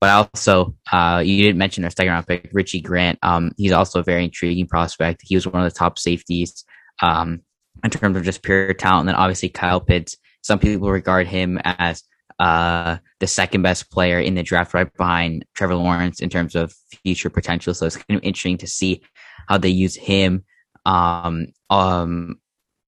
[0.00, 3.18] but also, uh, you didn't mention our second round pick, Richie Grant.
[3.22, 5.20] Um, he's also a very intriguing prospect.
[5.22, 6.64] He was one of the top safeties
[7.02, 7.42] um,
[7.84, 9.00] in terms of just pure talent.
[9.00, 10.16] And then obviously Kyle Pitts.
[10.42, 12.02] Some people regard him as
[12.38, 16.72] uh, the second best player in the draft, right behind Trevor Lawrence in terms of
[17.04, 17.74] future potential.
[17.74, 19.02] So it's kind of interesting to see
[19.48, 20.44] how they use him.
[20.84, 22.40] Um, um,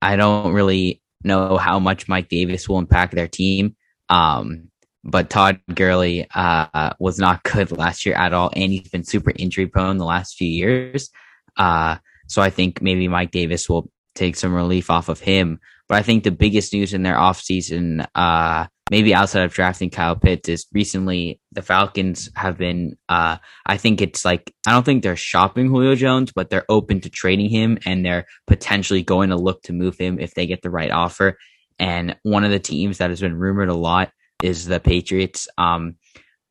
[0.01, 3.75] I don't really know how much Mike Davis will impact their team.
[4.09, 4.69] Um,
[5.03, 9.31] but Todd Gurley uh, was not good last year at all, and he's been super
[9.35, 11.09] injury prone the last few years.
[11.57, 15.59] Uh, so I think maybe Mike Davis will take some relief off of him.
[15.87, 20.15] But I think the biggest news in their offseason, uh, maybe outside of drafting Kyle
[20.15, 25.03] Pitts, is recently the Falcons have been, uh, I think it's like, I don't think
[25.03, 29.35] they're shopping Julio Jones, but they're open to trading him and they're potentially going to
[29.35, 31.37] look to move him if they get the right offer.
[31.79, 34.11] And one of the teams that has been rumored a lot
[34.43, 35.47] is the Patriots.
[35.57, 35.95] Um,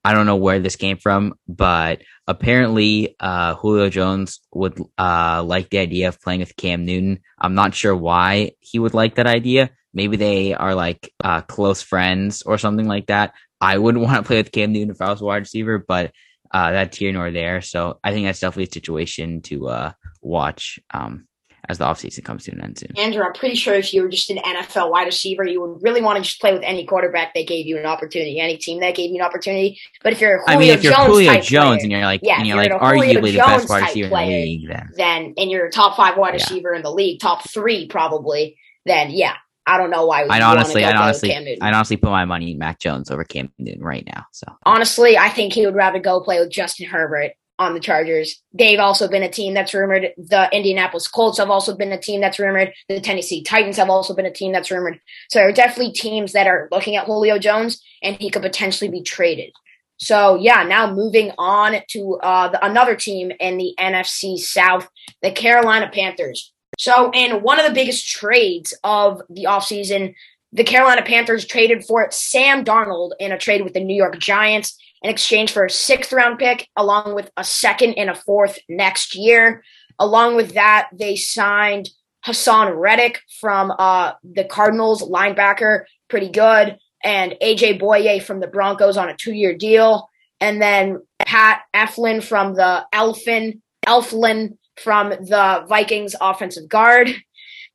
[0.02, 5.68] I don't know where this came from, but apparently uh, Julio Jones would uh, like
[5.68, 7.20] the idea of playing with Cam Newton.
[7.38, 9.70] I'm not sure why he would like that idea.
[9.92, 13.34] Maybe they are like uh, close friends or something like that.
[13.60, 16.12] I wouldn't want to play with Cam Newton if I was a wide receiver, but
[16.50, 17.60] uh, that's here nor there.
[17.60, 20.80] So I think that's definitely a situation to uh, watch.
[20.92, 21.26] Um,
[21.68, 22.92] as the offseason comes to an end soon.
[22.96, 26.00] Andrew, I'm pretty sure if you were just an NFL wide receiver, you would really
[26.00, 28.96] want to just play with any quarterback that gave you an opportunity, any team that
[28.96, 29.78] gave you an opportunity.
[30.02, 32.20] But if you're Julio I mean, if you're Jones Julio Jones player, and you're like,
[32.24, 34.90] yeah, and you're, you're like arguably the best wide receiver player, in the league, then
[34.96, 36.78] then and you're a top five wide receiver yeah.
[36.78, 39.36] in the league, top three probably, then yeah,
[39.70, 40.26] I don't know why.
[40.28, 44.04] I'd honestly, I'd honestly, I'd honestly put my money Mac Jones over Cam Newton right
[44.04, 44.26] now.
[44.32, 48.42] So honestly, I think he would rather go play with Justin Herbert on the Chargers.
[48.52, 50.12] They've also been a team that's rumored.
[50.16, 52.72] The Indianapolis Colts have also been a team that's rumored.
[52.88, 54.98] The Tennessee Titans have also been a team that's rumored.
[55.28, 58.90] So there are definitely teams that are looking at Julio Jones and he could potentially
[58.90, 59.52] be traded.
[59.98, 64.88] So yeah, now moving on to uh, the, another team in the NFC South,
[65.22, 66.52] the Carolina Panthers.
[66.80, 70.14] So in one of the biggest trades of the offseason,
[70.50, 74.78] the Carolina Panthers traded for Sam Darnold in a trade with the New York Giants
[75.02, 79.14] in exchange for a sixth round pick, along with a second and a fourth next
[79.14, 79.62] year.
[79.98, 81.90] Along with that, they signed
[82.26, 88.96] Haason Reddick from uh, the Cardinals, linebacker, pretty good, and AJ Bouye from the Broncos
[88.96, 90.08] on a two year deal.
[90.40, 97.14] And then Pat Elflein from the Elfin, Elflein from the Vikings offensive guard.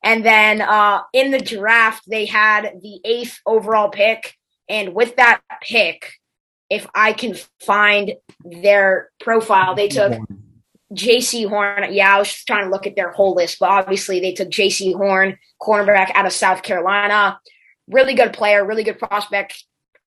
[0.02, 4.34] And then uh, in the draft, they had the eighth overall pick.
[4.68, 6.12] And with that pick,
[6.70, 8.14] if I can find
[8.44, 9.74] their profile.
[9.74, 10.14] They took
[10.92, 11.92] Jaycee Horn.
[11.92, 14.94] Yeah, I was trying to look at their whole list, but obviously they took Jaycee
[14.94, 17.38] Horn, cornerback out of South Carolina.
[17.88, 19.64] Really good player, really good prospect.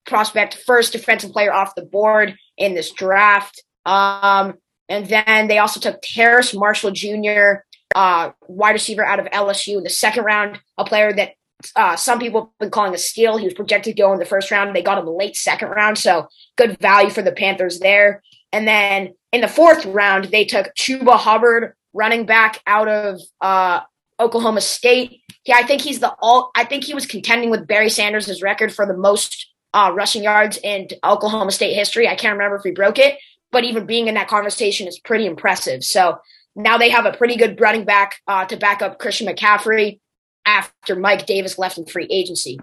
[0.05, 3.63] Prospect, first defensive player off the board in this draft.
[3.85, 4.55] Um,
[4.89, 7.63] and then they also took Terrace Marshall Jr.,
[7.95, 11.33] uh, wide receiver out of LSU in the second round, a player that
[11.75, 13.37] uh, some people have been calling a steal.
[13.37, 14.75] He was projected to go in the first round.
[14.75, 18.21] They got him late second round, so good value for the Panthers there.
[18.51, 23.81] And then in the fourth round, they took Chuba Hubbard, running back out of uh,
[24.19, 25.21] Oklahoma State.
[25.45, 26.51] Yeah, I think he's the all.
[26.55, 30.59] I think he was contending with Barry Sanders' record for the most uh, rushing yards
[30.63, 32.07] in Oklahoma State history.
[32.07, 33.17] I can't remember if he broke it,
[33.53, 35.83] but even being in that conversation is pretty impressive.
[35.83, 36.17] So
[36.55, 39.99] now they have a pretty good running back uh, to back up Christian McCaffrey
[40.45, 42.59] after Mike Davis left in free agency.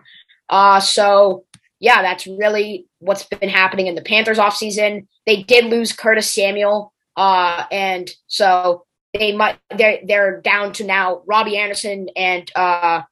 [0.51, 1.45] Uh, so
[1.79, 5.07] yeah, that's really what's been happening in the Panthers offseason.
[5.25, 11.23] They did lose Curtis Samuel, uh, and so they might they're they're down to now
[11.27, 13.03] Robbie Anderson and uh,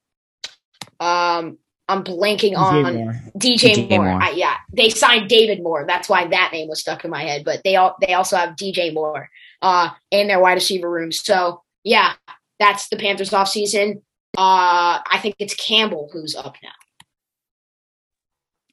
[1.01, 1.59] um
[1.89, 3.23] I'm blanking DJ on Moore.
[3.37, 4.05] DJ, DJ Moore.
[4.05, 4.23] Moore.
[4.23, 5.85] I, yeah, they signed David Moore.
[5.87, 7.45] That's why that name was stuck in my head.
[7.45, 9.31] But they all they also have DJ Moore
[9.63, 11.13] uh in their wide receiver room.
[11.13, 12.13] So yeah,
[12.59, 14.03] that's the Panthers offseason.
[14.37, 16.69] Uh, I think it's Campbell who's up now.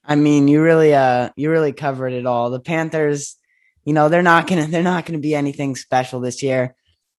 [0.04, 2.50] I mean, you really uh you really covered it all.
[2.50, 3.38] The Panthers,
[3.86, 6.76] you know, they're not gonna they're not gonna be anything special this year.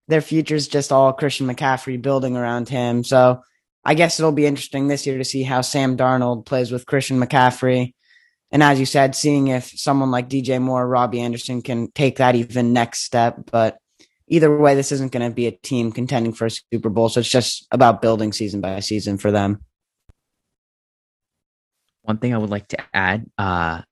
[0.09, 3.03] Their future's just all Christian McCaffrey building around him.
[3.03, 3.43] So
[3.87, 7.21] I guess it'll be interesting this year to see how Sam Darnold plays with Christian
[7.21, 7.95] McCaffrey.
[8.51, 12.35] And as you said, seeing if someone like DJ Moore, Robbie Anderson can take that
[12.35, 13.49] even next step.
[13.53, 13.79] But
[14.27, 17.09] either way, this isn't going to be a team contending for a Super Bowl.
[17.09, 19.61] So it's just about building season by season for them.
[22.03, 23.83] One thing I would like to add, uh,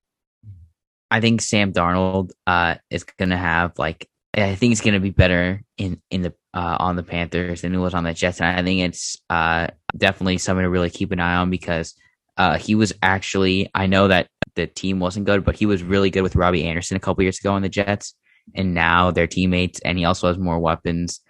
[1.09, 5.00] I think Sam Darnold uh, is going to have like I think he's going to
[5.00, 8.40] be better in in the uh, on the Panthers than he was on the Jets,
[8.40, 11.95] and I think it's uh, definitely something to really keep an eye on because
[12.37, 16.11] uh, he was actually I know that the team wasn't good, but he was really
[16.11, 18.14] good with Robbie Anderson a couple years ago on the Jets,
[18.55, 21.20] and now they're teammates, and he also has more weapons.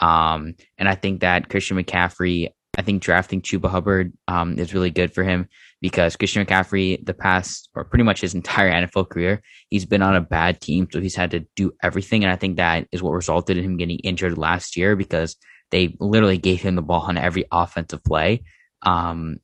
[0.00, 4.90] Um, and I think that Christian McCaffrey, I think drafting Chuba Hubbard um, is really
[4.90, 5.48] good for him
[5.80, 10.14] because Christian McCaffrey, the past or pretty much his entire NFL career, he's been on
[10.14, 13.10] a bad team, so he's had to do everything, and I think that is what
[13.10, 15.36] resulted in him getting injured last year because
[15.70, 18.44] they literally gave him the ball on every offensive play.
[18.82, 19.40] Um,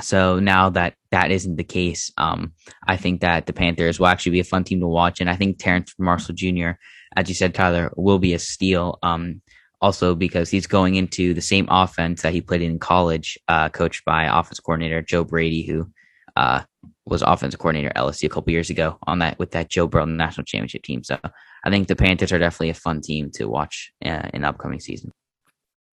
[0.00, 2.52] so now that that isn't the case, um,
[2.86, 5.20] I think that the Panthers will actually be a fun team to watch.
[5.20, 6.72] And I think Terrace Marshall Jr.,
[7.16, 8.98] as you said, Tyler, will be a steal.
[9.02, 9.42] Um,
[9.82, 14.04] also because he's going into the same offense that he played in college, uh, coached
[14.04, 15.90] by offense coordinator Joe Brady, who
[16.36, 16.62] uh,
[17.04, 20.06] was offensive coordinator at LSU a couple years ago on that with that Joe Burrow
[20.06, 21.02] national championship team.
[21.02, 21.18] So
[21.64, 24.80] I think the Panthers are definitely a fun team to watch uh, in the upcoming
[24.80, 25.10] season.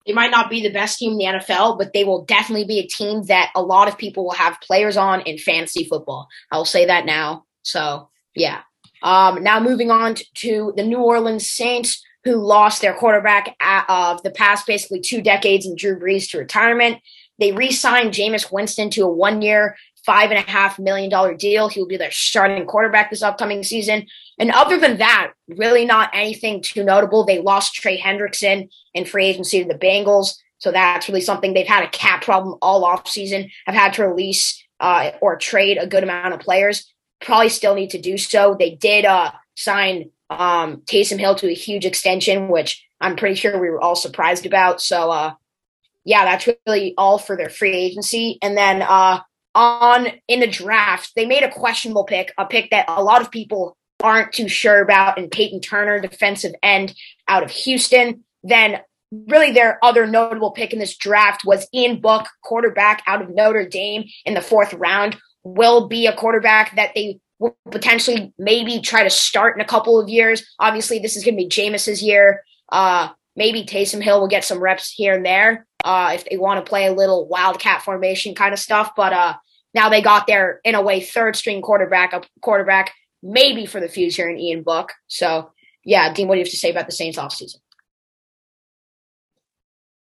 [0.06, 2.80] They might not be the best team in the NFL, but they will definitely be
[2.80, 6.28] a team that a lot of people will have players on in fantasy football.
[6.52, 7.46] I will say that now.
[7.64, 8.62] So, yeah.
[9.04, 13.56] Um, now moving on to the New Orleans Saints, who lost their quarterback
[13.88, 17.00] of the past basically two decades in Drew Brees to retirement.
[17.40, 19.12] They re-signed Jameis Winston to a
[20.32, 21.70] and a half million dollar deal.
[21.70, 24.08] He will be their starting quarterback this upcoming season.
[24.38, 27.24] And other than that, really not anything too notable.
[27.24, 30.36] They lost Trey Hendrickson in free agency to the Bengals.
[30.58, 34.62] So that's really something they've had a cap problem all offseason, have had to release
[34.80, 36.92] uh, or trade a good amount of players.
[37.22, 38.56] Probably still need to do so.
[38.58, 43.60] They did uh, sign um, Taysom Hill to a huge extension, which I'm pretty sure
[43.60, 44.82] we were all surprised about.
[44.82, 45.34] So, uh,
[46.06, 48.38] yeah, that's really all for their free agency.
[48.42, 49.22] And then uh,
[49.56, 53.32] on in the draft, they made a questionable pick, a pick that a lot of
[53.32, 56.94] people aren't too sure about, and Peyton Turner, defensive end
[57.28, 58.24] out of Houston.
[58.44, 58.80] Then
[59.12, 63.68] really their other notable pick in this draft was Ian Book, quarterback out of Notre
[63.68, 69.04] Dame in the fourth round, will be a quarterback that they will potentially maybe try
[69.04, 70.44] to start in a couple of years.
[70.60, 72.44] Obviously, this is going to be Jameis's year.
[72.72, 76.64] Uh, maybe Taysom Hill will get some reps here and there uh, if they want
[76.64, 78.92] to play a little wildcat formation kind of stuff.
[78.96, 79.36] But uh,
[79.74, 83.90] now they got their, in a way, third string quarterback, a quarterback maybe for the
[83.90, 84.94] future in Ian Book.
[85.08, 85.52] So,
[85.84, 87.58] yeah, Dean, what do you have to say about the Saints offseason?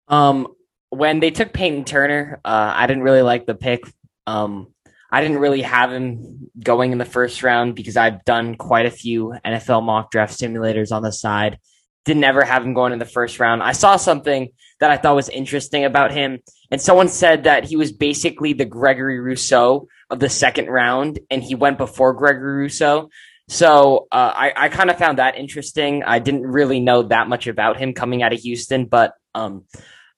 [0.08, 0.48] Um,
[0.90, 3.84] when they took Peyton Turner, uh, I didn't really like the pick.
[4.28, 4.74] Um,
[5.14, 8.92] I didn't really have him going in the first round because I've done quite a
[8.92, 11.60] few NFL mock draft simulators on the side.
[12.04, 13.62] Didn't ever have him going in the first round.
[13.62, 14.50] I saw something
[14.80, 16.40] that I thought was interesting about him,
[16.72, 21.44] and someone said that he was basically the Gregory Rousseau of the second round, and
[21.44, 23.12] he went before Gregory Rousseau.
[23.50, 26.02] So uh, I, I kind of found that interesting.
[26.04, 29.66] I didn't really know that much about him coming out of Houston, but um,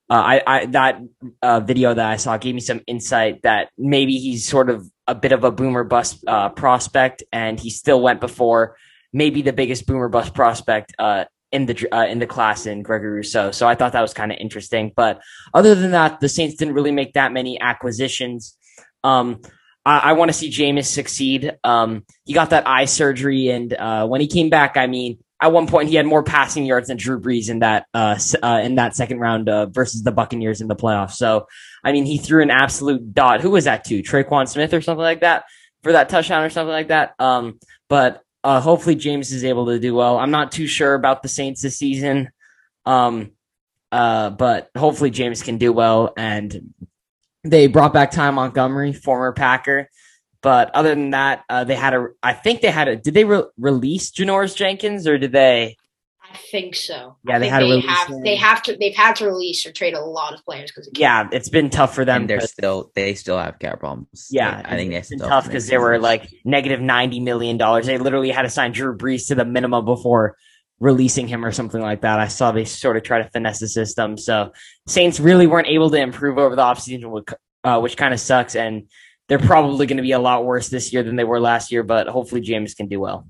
[0.10, 1.02] uh, I, I, that
[1.42, 5.16] uh, video that I saw gave me some insight that maybe he's sort of a
[5.16, 8.78] bit of a boomer bust uh, prospect, and he still went before
[9.12, 13.18] maybe the biggest boomer bust prospect uh, in the uh, in the class in Gregory
[13.18, 13.52] Rousseau.
[13.52, 14.92] So I thought that was kind of interesting.
[14.96, 15.22] But
[15.54, 18.58] other than that, the Saints didn't really make that many acquisitions.
[19.04, 19.42] Um,
[19.86, 21.52] I, I want to see Jameis succeed.
[21.64, 25.52] Um, he got that eye surgery, and uh, when he came back, I mean at
[25.52, 28.76] one point he had more passing yards than Drew Brees in that uh, uh, in
[28.76, 31.14] that second round uh, versus the Buccaneers in the playoffs.
[31.14, 31.48] So
[31.84, 33.42] I mean, he threw an absolute dot.
[33.42, 34.02] Who was that to?
[34.02, 35.46] Tre'Quan Smith or something like that
[35.84, 37.14] for that touchdown or something like that.
[37.20, 37.60] Um,
[37.90, 40.18] but uh, hopefully Jameis is able to do well.
[40.18, 42.30] I'm not too sure about the Saints this season.
[42.86, 43.32] Um,
[43.92, 46.14] uh, but hopefully Jameis can do well.
[46.18, 46.74] And
[47.44, 49.90] they brought back Ty Montgomery, former Packer.
[50.46, 52.10] But other than that, uh, they had a.
[52.22, 52.96] I think they had a.
[52.96, 55.76] Did they re- release Janoris Jenkins or did they?
[56.22, 57.18] I think so.
[57.28, 58.08] Yeah, they had they have.
[58.10, 58.22] Him.
[58.22, 58.78] They have to.
[58.78, 60.88] They've had to release or trade a lot of players because.
[60.94, 62.22] Yeah, it's been tough for them.
[62.22, 62.92] And they're still.
[62.94, 64.28] They still have cap problems.
[64.30, 67.88] Yeah, I think it's been tough because they were like negative ninety million dollars.
[67.88, 70.38] They literally had to sign Drew Brees to the minimum before
[70.80, 72.20] releasing him or something like that.
[72.20, 74.16] I saw they sort of try to finesse the system.
[74.16, 74.54] So
[74.86, 77.34] Saints really weren't able to improve over the offseason,
[77.64, 78.56] uh, which kind of sucks.
[78.56, 78.90] And
[79.28, 81.84] they're probably going to be a lot worse this year than they were last year,
[81.84, 83.28] but hopefully Jameis can do well.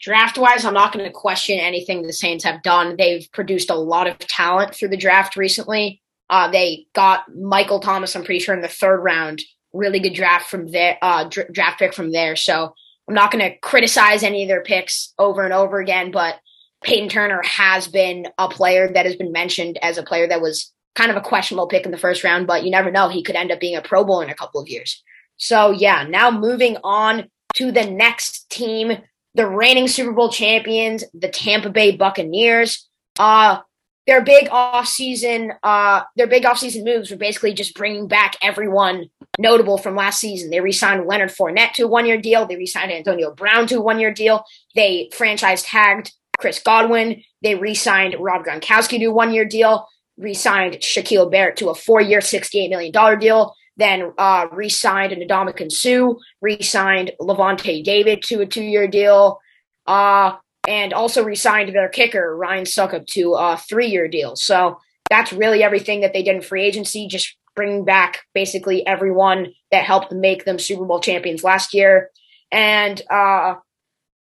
[0.00, 2.96] Draft wise, I'm not going to question anything the Saints have done.
[2.96, 6.02] They've produced a lot of talent through the draft recently.
[6.30, 9.42] Uh, they got Michael Thomas, I'm pretty sure, in the third round.
[9.72, 12.36] Really good draft from there, uh, dr- draft pick from there.
[12.36, 12.74] So
[13.08, 16.36] I'm not going to criticize any of their picks over and over again, but
[16.84, 20.72] Peyton Turner has been a player that has been mentioned as a player that was
[20.98, 23.08] kind of a questionable pick in the first round, but you never know.
[23.08, 25.00] He could end up being a Pro Bowl in a couple of years.
[25.36, 28.98] So, yeah, now moving on to the next team,
[29.34, 32.88] the reigning Super Bowl champions, the Tampa Bay Buccaneers.
[33.16, 33.60] Uh,
[34.08, 39.78] their big offseason, uh, their big offseason moves were basically just bringing back everyone notable
[39.78, 40.50] from last season.
[40.50, 42.44] They re-signed Leonard Fournette to a one-year deal.
[42.44, 44.44] They re-signed Antonio Brown to a one-year deal.
[44.74, 47.22] They franchise tagged Chris Godwin.
[47.42, 49.86] They re-signed Rob Gronkowski to a one-year deal
[50.18, 53.54] re-signed Shaquille Barrett to a four-year, $68 million deal.
[53.76, 59.40] Then uh, re-signed Ndamukong Suh, re-signed Lavonte David to a two-year deal,
[59.86, 60.32] uh,
[60.66, 64.34] and also re-signed their kicker Ryan Succop to a three-year deal.
[64.34, 67.06] So that's really everything that they did in free agency.
[67.06, 72.10] Just bringing back basically everyone that helped make them Super Bowl champions last year.
[72.50, 73.54] And uh,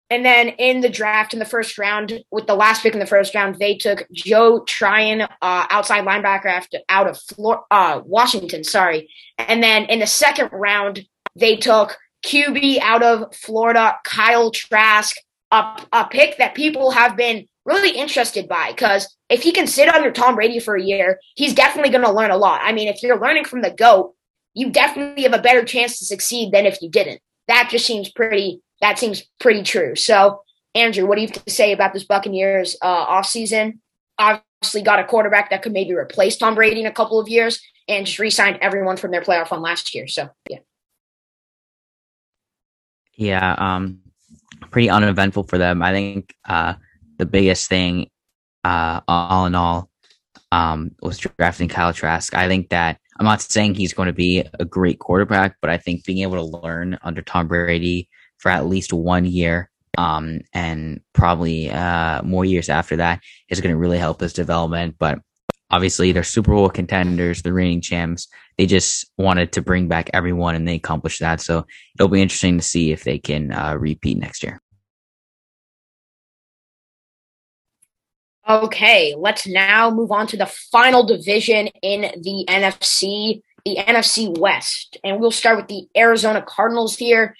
[0.08, 3.06] and then in the draft in the first round, with the last pick in the
[3.06, 7.20] first round, they took Joe Tryon, uh, outside linebacker out of
[7.70, 8.62] uh, Washington.
[8.62, 9.10] Sorry.
[9.38, 15.16] And then in the second round, they took QB out of Florida, Kyle Trask,
[15.50, 19.88] a, a pick that people have been really interested by because if he can sit
[19.88, 22.60] under Tom Brady for a year, he's definitely going to learn a lot.
[22.62, 24.14] I mean, if you're learning from the GOAT,
[24.54, 27.20] you definitely have a better chance to succeed than if you didn't.
[27.48, 29.96] That just seems pretty that seems pretty true.
[29.96, 30.42] So,
[30.74, 33.78] Andrew, what do you have to say about this Buccaneers uh, offseason?
[34.18, 37.60] Obviously, got a quarterback that could maybe replace Tom Brady in a couple of years
[37.88, 40.06] and just re signed everyone from their playoff run last year.
[40.06, 40.58] So, yeah.
[43.14, 44.00] Yeah, um,
[44.70, 45.82] pretty uneventful for them.
[45.82, 46.74] I think uh,
[47.16, 48.10] the biggest thing,
[48.62, 49.90] uh, all in all,
[50.52, 52.34] um, was drafting Kyle Trask.
[52.34, 55.78] I think that I'm not saying he's going to be a great quarterback, but I
[55.78, 58.08] think being able to learn under Tom Brady
[58.46, 59.68] for at least one year,
[59.98, 64.94] um, and probably uh, more years after that is going to really help his development.
[65.00, 65.18] But
[65.68, 68.28] obviously, they're Super Bowl contenders, the reigning champs.
[68.56, 71.40] They just wanted to bring back everyone, and they accomplished that.
[71.40, 71.66] So
[71.98, 74.62] it'll be interesting to see if they can uh, repeat next year.
[78.48, 84.98] Okay, let's now move on to the final division in the NFC, the NFC West.
[85.02, 87.34] And we'll start with the Arizona Cardinals here.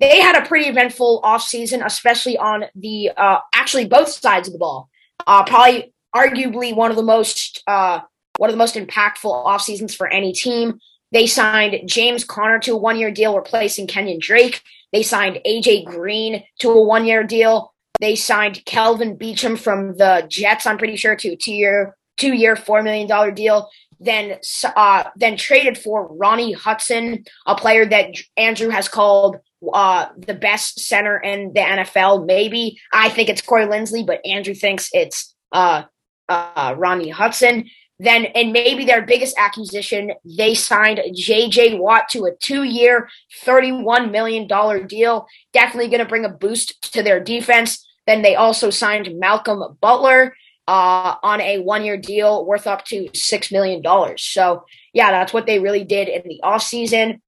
[0.00, 4.58] They had a pretty eventful offseason, especially on the uh, actually both sides of the
[4.58, 4.88] ball.
[5.26, 8.00] Uh, probably arguably one of the most uh,
[8.38, 10.80] one of the most impactful off seasons for any team.
[11.12, 14.62] They signed James Conner to a one year deal, replacing Kenyan Drake.
[14.92, 17.74] They signed AJ Green to a one year deal.
[18.00, 22.32] They signed Kelvin Beachum from the Jets, I'm pretty sure, to a two year, two
[22.32, 23.68] year, $4 million deal.
[23.98, 29.36] Then, uh, then traded for Rodney Hudson, a player that Andrew has called
[29.72, 32.26] uh, the best center in the NFL.
[32.26, 35.84] Maybe I think it's Corey Linsley, but Andrew thinks it's uh,
[36.28, 37.68] uh, Rodney Hudson.
[37.98, 41.78] Then, and maybe their biggest acquisition, they signed J.J.
[41.78, 43.10] Watt to a two-year,
[43.44, 44.48] $31 million
[44.86, 45.26] deal.
[45.52, 47.86] Definitely going to bring a boost to their defense.
[48.06, 50.34] Then they also signed Malcolm Butler
[50.66, 53.82] uh, on a one year deal worth up to $6 million.
[54.16, 57.20] So, yeah, that's what they really did in the offseason.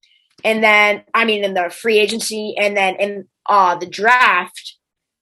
[0.44, 4.76] And then, I mean, in the free agency, and then in uh, the draft,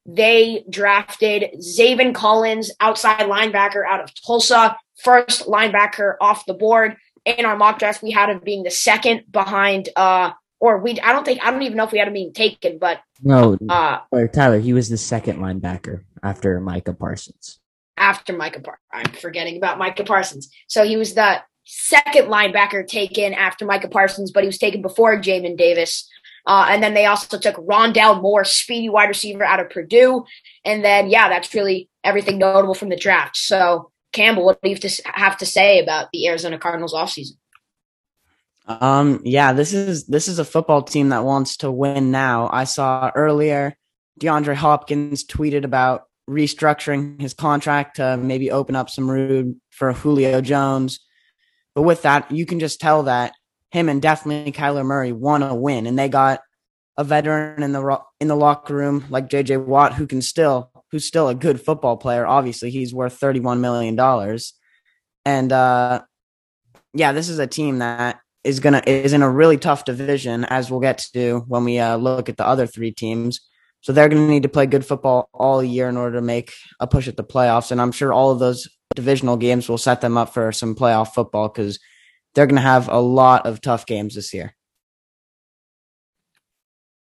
[0.06, 6.96] they drafted Zaven Collins, outside linebacker out of Tulsa, first linebacker off the board.
[7.24, 11.12] In our mock draft, we had him being the second behind uh, or we I
[11.12, 14.00] don't think I don't even know if we had him being taken, but no, uh,
[14.10, 17.58] or Tyler, he was the second linebacker after Micah Parsons.
[17.96, 20.50] After Micah, Par- I'm forgetting about Micah Parsons.
[20.68, 25.20] So he was the second linebacker taken after Micah Parsons, but he was taken before
[25.20, 26.08] Jamin Davis.
[26.46, 30.24] Uh, and then they also took Rondale Moore, speedy wide receiver out of Purdue.
[30.64, 33.36] And then, yeah, that's really everything notable from the draft.
[33.36, 37.34] So, Campbell, what do you have to, have to say about the Arizona Cardinals offseason?
[38.66, 42.48] Um, yeah, this is this is a football team that wants to win now.
[42.52, 43.76] I saw earlier
[44.20, 50.40] DeAndre Hopkins tweeted about restructuring his contract to maybe open up some room for Julio
[50.40, 51.00] Jones.
[51.74, 53.32] But with that, you can just tell that
[53.70, 56.40] him and definitely Kyler Murray want to win, and they got
[56.96, 61.04] a veteran in the in the locker room like JJ Watt who can still who's
[61.04, 62.26] still a good football player.
[62.26, 64.54] Obviously, he's worth thirty one million dollars,
[65.24, 66.02] and uh,
[66.92, 70.70] yeah, this is a team that is gonna is in a really tough division, as
[70.70, 73.40] we'll get to when we uh, look at the other three teams.
[73.82, 76.86] So they're to need to play good football all year in order to make a
[76.86, 77.70] push at the playoffs.
[77.70, 81.14] And I'm sure all of those divisional games will set them up for some playoff
[81.14, 81.78] football because
[82.34, 84.54] they're going to have a lot of tough games this year.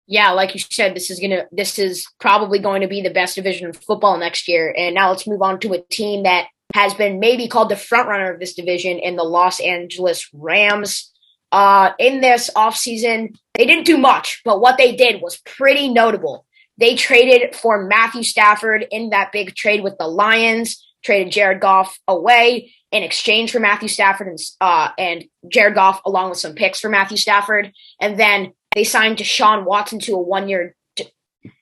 [0.08, 3.36] Yeah, like you said, this is gonna this is probably going to be the best
[3.36, 4.72] division of football next year.
[4.78, 6.46] And now let's move on to a team that
[6.76, 11.12] has been maybe called the front runner of this division in the Los Angeles Rams
[11.52, 13.36] uh, in this offseason.
[13.58, 16.46] They didn't do much, but what they did was pretty notable.
[16.78, 22.00] They traded for Matthew Stafford in that big trade with the Lions, traded Jared Goff
[22.08, 26.80] away in exchange for Matthew Stafford and, uh, and Jared Goff, along with some picks
[26.80, 27.72] for Matthew Stafford.
[28.02, 30.76] And then they signed Deshaun Watson to a one year,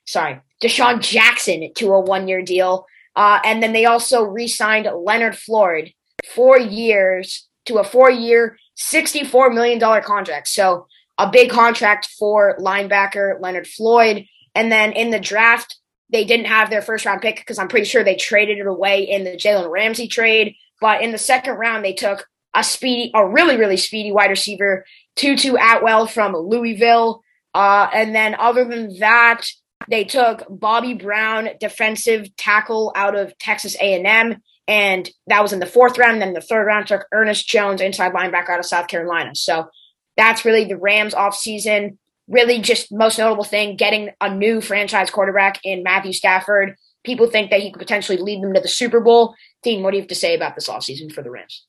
[0.06, 2.86] sorry, DeSean Jackson to a one year deal.
[3.16, 5.92] Uh, and then they also re signed Leonard Floyd
[6.34, 10.48] four years to a four year, $64 million contract.
[10.48, 10.88] So
[11.18, 14.26] a big contract for linebacker Leonard Floyd.
[14.56, 15.78] And then in the draft,
[16.10, 19.04] they didn't have their first round pick because I'm pretty sure they traded it away
[19.04, 20.56] in the Jalen Ramsey trade.
[20.82, 24.86] But in the second round, they took a speedy, a really, really speedy wide receiver,
[25.16, 27.22] Tutu Atwell from Louisville.
[27.54, 29.46] Uh, and then other than that,
[29.90, 35.66] they took Bobby Brown, defensive tackle out of Texas A&M and that was in the
[35.66, 36.14] fourth round.
[36.14, 39.36] And then the third round took Ernest Jones, inside linebacker out of South Carolina.
[39.36, 39.68] So
[40.16, 41.98] that's really the Rams offseason.
[42.28, 46.76] Really, just most notable thing getting a new franchise quarterback in Matthew Stafford.
[47.04, 49.36] People think that he could potentially lead them to the Super Bowl.
[49.62, 51.66] Dean, what do you have to say about this offseason for the Rams?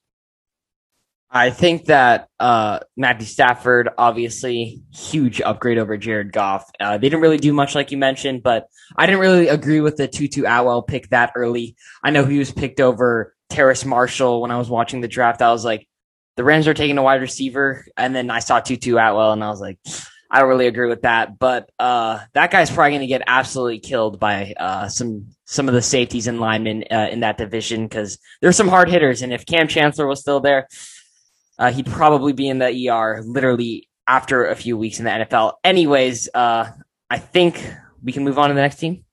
[1.30, 6.70] I think that uh, Matthew Stafford, obviously, huge upgrade over Jared Goff.
[6.78, 9.96] Uh, they didn't really do much, like you mentioned, but I didn't really agree with
[9.96, 11.74] the Tutu Atwell pick that early.
[12.04, 15.42] I know he was picked over Terrace Marshall when I was watching the draft.
[15.42, 15.88] I was like,
[16.36, 19.48] the Rams are taking a wide receiver, and then I saw Tutu Atwell, and I
[19.48, 19.78] was like,
[20.34, 21.38] I really agree with that.
[21.38, 25.74] But uh, that guy's probably going to get absolutely killed by uh, some some of
[25.74, 29.46] the safeties and linemen uh, in that division because there's some hard hitters, and if
[29.46, 30.68] Kam Chancellor was still there
[31.58, 35.54] uh, he'd probably be in the ER literally after a few weeks in the NFL.
[35.62, 36.70] Anyways, uh,
[37.10, 37.64] I think
[38.02, 39.04] we can move on to the next team.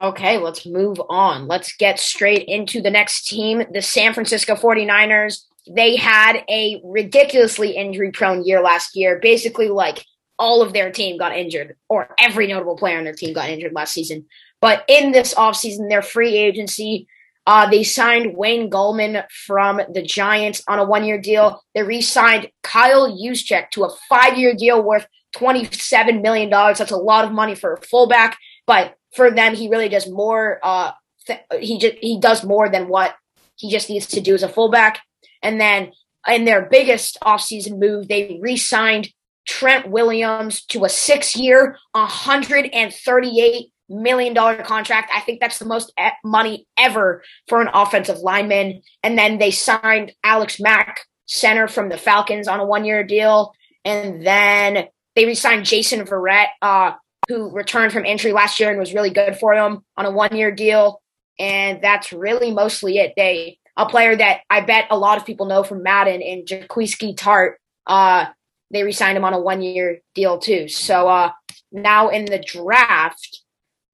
[0.00, 1.46] Okay, let's move on.
[1.46, 5.44] Let's get straight into the next team, the San Francisco 49ers.
[5.68, 9.18] They had a ridiculously injury prone year last year.
[9.20, 10.04] Basically, like
[10.38, 13.72] all of their team got injured, or every notable player on their team got injured
[13.72, 14.26] last season.
[14.60, 17.06] But in this offseason, their free agency
[17.46, 21.62] uh, they signed Wayne Gallman from the Giants on a one year deal.
[21.74, 26.50] They re signed Kyle Juszczyk to a five year deal worth $27 million.
[26.50, 30.60] That's a lot of money for a fullback, but for them, he really does more.
[30.62, 30.92] Uh,
[31.26, 33.14] th- he just, he does more than what
[33.56, 35.00] he just needs to do as a fullback.
[35.42, 35.92] And then
[36.28, 39.08] in their biggest offseason move, they re signed
[39.46, 45.10] Trent Williams to a six year, 138 million dollar contract.
[45.14, 45.92] I think that's the most
[46.24, 48.82] money ever for an offensive lineman.
[49.02, 53.52] And then they signed Alex Mack, center from the Falcons, on a one year deal.
[53.84, 56.92] And then they re-signed Jason Verrett, uh,
[57.28, 60.36] who returned from injury last year and was really good for them on a one
[60.36, 61.02] year deal.
[61.38, 63.14] And that's really mostly it.
[63.16, 67.16] They a player that I bet a lot of people know from Madden and Jaquiski
[67.16, 67.54] Tartt.
[67.86, 68.26] Uh,
[68.70, 70.68] they re-signed him on a one year deal too.
[70.68, 71.32] So uh,
[71.70, 73.42] now in the draft,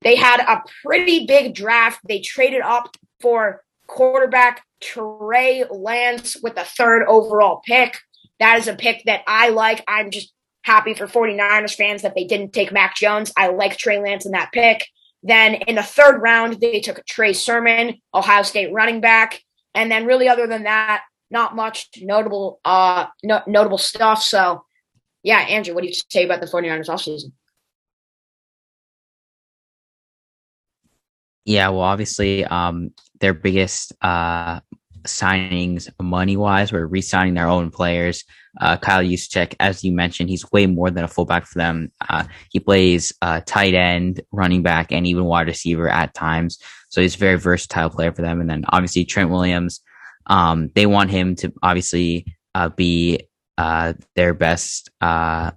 [0.03, 2.01] they had a pretty big draft.
[2.07, 7.99] They traded up for quarterback Trey Lance with the third overall pick.
[8.39, 9.83] That is a pick that I like.
[9.89, 13.33] I'm just happy for 49ers fans that they didn't take Mac Jones.
[13.37, 14.87] I like Trey Lance in that pick.
[15.23, 19.41] Then in the third round, they took Trey Sermon, Ohio State running back.
[19.75, 24.23] And then really other than that, not much notable uh no, notable stuff.
[24.23, 24.65] So
[25.23, 27.33] yeah, Andrew, what do you say about the 49ers offseason?
[31.45, 34.61] Yeah, well, obviously, um, their biggest uh,
[35.05, 38.25] signings money wise were re signing their own players.
[38.61, 41.93] Uh, Kyle Juszczyk, as you mentioned, he's way more than a fullback for them.
[42.09, 46.59] Uh, he plays uh, tight end, running back, and even wide receiver at times.
[46.89, 48.41] So he's a very versatile player for them.
[48.41, 49.81] And then obviously Trent Williams,
[50.27, 53.21] um, they want him to obviously uh, be
[53.59, 55.53] uh, their best uh,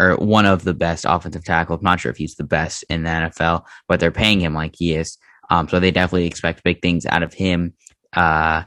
[0.00, 1.80] or one of the best offensive tackles.
[1.80, 4.74] I'm not sure if he's the best in the NFL, but they're paying him like
[4.76, 5.18] he is.
[5.50, 7.74] Um, so they definitely expect big things out of him.
[8.12, 8.64] Uh,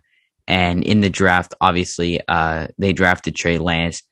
[0.48, 4.04] and in the draft, obviously, uh, they drafted Trey Lance.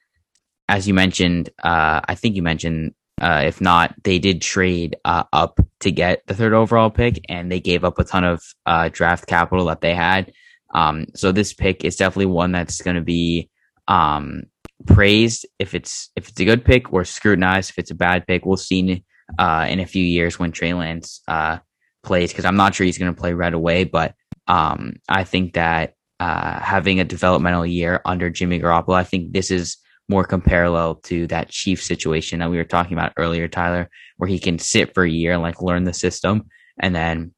[0.67, 5.23] As you mentioned, uh, I think you mentioned, uh, if not, they did trade uh,
[5.31, 8.89] up to get the third overall pick, and they gave up a ton of uh,
[8.91, 10.31] draft capital that they had.
[10.73, 13.49] Um, so this pick is definitely one that's going to be
[13.87, 14.43] um,
[14.87, 18.45] praised if it's if it's a good pick or scrutinized if it's a bad pick.
[18.45, 19.03] We'll see
[19.37, 21.59] uh, in a few years when Trey Lance uh,
[22.03, 23.83] plays because I'm not sure he's going to play right away.
[23.83, 24.15] But
[24.47, 29.51] um, I think that uh, having a developmental year under Jimmy Garoppolo, I think this
[29.51, 29.77] is
[30.09, 34.39] more comparable to that Chief situation that we were talking about earlier, Tyler, where he
[34.39, 36.45] can sit for a year and like learn the system,
[36.79, 37.33] and then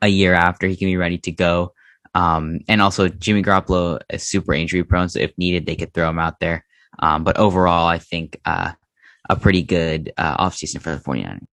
[0.00, 1.72] a year after he can be ready to go.
[2.14, 6.08] Um, and also Jimmy Garoppolo is super injury prone, so if needed, they could throw
[6.08, 6.64] him out there.
[6.98, 8.72] Um, but overall, I think uh,
[9.28, 11.46] a pretty good uh, offseason for the 49ers.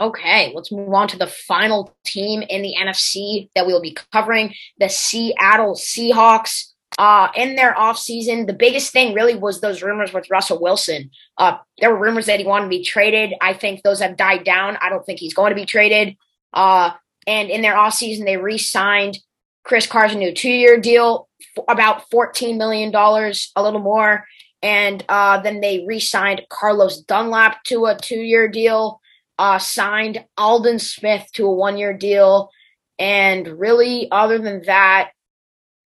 [0.00, 3.96] Okay, let's move on to the final team in the NFC that we will be
[4.12, 6.72] covering the Seattle Seahawks.
[6.98, 11.10] Uh, in their offseason, the biggest thing really was those rumors with Russell Wilson.
[11.36, 13.34] Uh, there were rumors that he wanted to be traded.
[13.40, 14.76] I think those have died down.
[14.80, 16.16] I don't think he's going to be traded.
[16.52, 16.92] Uh,
[17.26, 19.18] and in their offseason, they re signed
[19.64, 21.28] Chris Carson to a two year deal
[21.68, 24.24] about $14 million, a little more.
[24.62, 29.00] And uh, then they re signed Carlos Dunlap to a two year deal,
[29.38, 32.50] uh, signed Aldon Smith to a one year deal.
[32.98, 35.10] And really, other than that,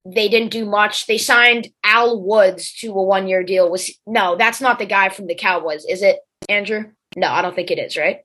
[0.04, 1.06] they didn't do much.
[1.06, 3.70] They signed Al Woods to a one year deal.
[3.70, 6.84] Was no, that's not the guy from the Cowboys, is it, Andrew?
[7.16, 8.20] No, I don't think it is, right?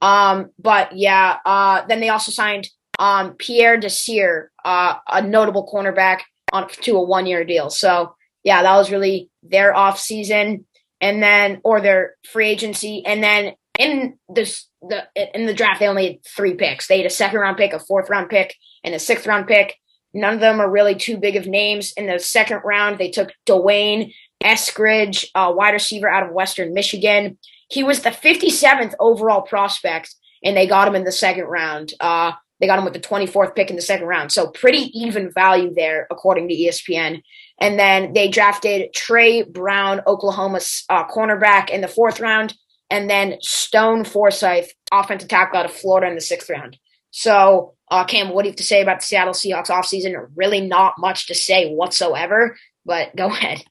[0.00, 2.68] Um, but yeah, uh, then they also signed
[2.98, 6.20] um, Pierre Desir, uh, a notable cornerback,
[6.52, 7.70] on to a one year deal.
[7.70, 10.66] So yeah, that was really their off season,
[11.00, 15.88] and then or their free agency, and then in this the in the draft they
[15.88, 16.86] only had three picks.
[16.86, 18.54] They had a second round pick, a fourth round pick,
[18.84, 19.74] and a sixth round pick.
[20.12, 21.92] none of them are really too big of names.
[21.96, 24.12] In the second round, they took D'Wayne
[24.44, 27.38] Eskridge, a wide receiver out of Western Michigan.
[27.70, 30.14] He was the 57th overall prospect,
[30.44, 31.94] and they got him in the second round.
[32.00, 34.30] Uh, they got him with the 24th pick in the second round.
[34.30, 37.22] So pretty even value there, according to ESPN.
[37.58, 40.60] And then they drafted Tre Brown, Oklahoma
[40.90, 42.54] uh, cornerback, in the fourth round.
[42.90, 46.76] And then Stone Forsythe, offensive tackle out of Florida in the sixth round.
[47.12, 50.14] So, uh, Cam, what do you have to say about the Seattle Seahawks offseason?
[50.34, 53.62] Really not much to say whatsoever, but go ahead.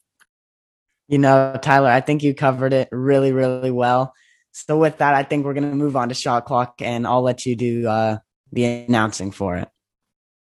[1.08, 4.14] You know, Tyler, I think you covered it really, really well.
[4.52, 7.22] So with that, I think we're going to move on to shot clock, and I'll
[7.22, 8.18] let you do uh,
[8.52, 9.70] the announcing for it.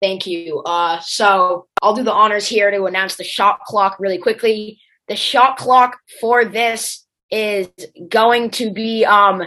[0.01, 0.61] Thank you.
[0.61, 4.81] Uh, so I'll do the honors here to announce the shot clock really quickly.
[5.09, 7.69] The shot clock for this is
[8.09, 9.43] going to be um,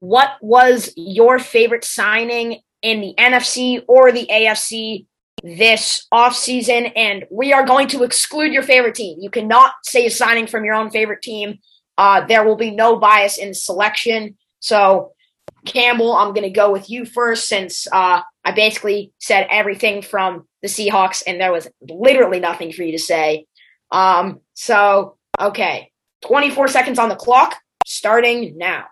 [0.00, 5.06] what was your favorite signing in the NFC or the AFC
[5.42, 6.92] this offseason?
[6.96, 9.18] And we are going to exclude your favorite team.
[9.20, 11.58] You cannot say a signing from your own favorite team.
[11.98, 14.36] Uh, there will be no bias in selection.
[14.60, 15.12] So
[15.64, 20.46] Campbell, I'm going to go with you first since uh, I basically said everything from
[20.62, 23.46] the Seahawks and there was literally nothing for you to say.
[23.90, 25.90] Um, so, okay,
[26.26, 27.56] 24 seconds on the clock,
[27.86, 28.86] starting now.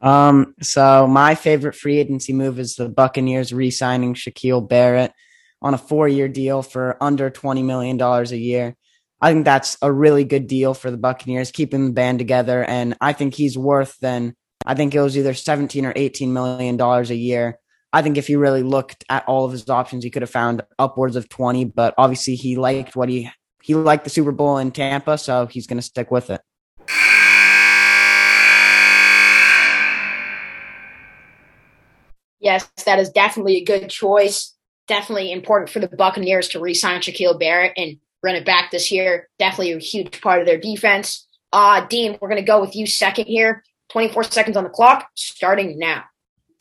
[0.00, 5.12] Um, so my favorite free agency move is the Buccaneers re-signing Shaquille Barrett
[5.60, 8.76] on a four-year deal for under $20 million a year.
[9.20, 12.64] I think that's a really good deal for the Buccaneers, keeping the band together.
[12.64, 14.34] And I think he's worth then
[14.66, 17.58] I think it was either 17 or 18 million dollars a year.
[17.92, 20.62] I think if he really looked at all of his options, he could have found
[20.78, 23.30] upwards of 20, but obviously he liked what he
[23.62, 26.40] he liked the Super Bowl in Tampa, so he's going to stick with it.
[32.42, 34.54] Yes, that is definitely a good choice.
[34.88, 39.28] Definitely important for the Buccaneers to re-sign Shaquille Barrett and run it back this year.
[39.38, 41.26] Definitely a huge part of their defense.
[41.52, 43.62] Uh, Dean, we're going to go with you second here.
[43.90, 46.02] 24 seconds on the clock, starting now.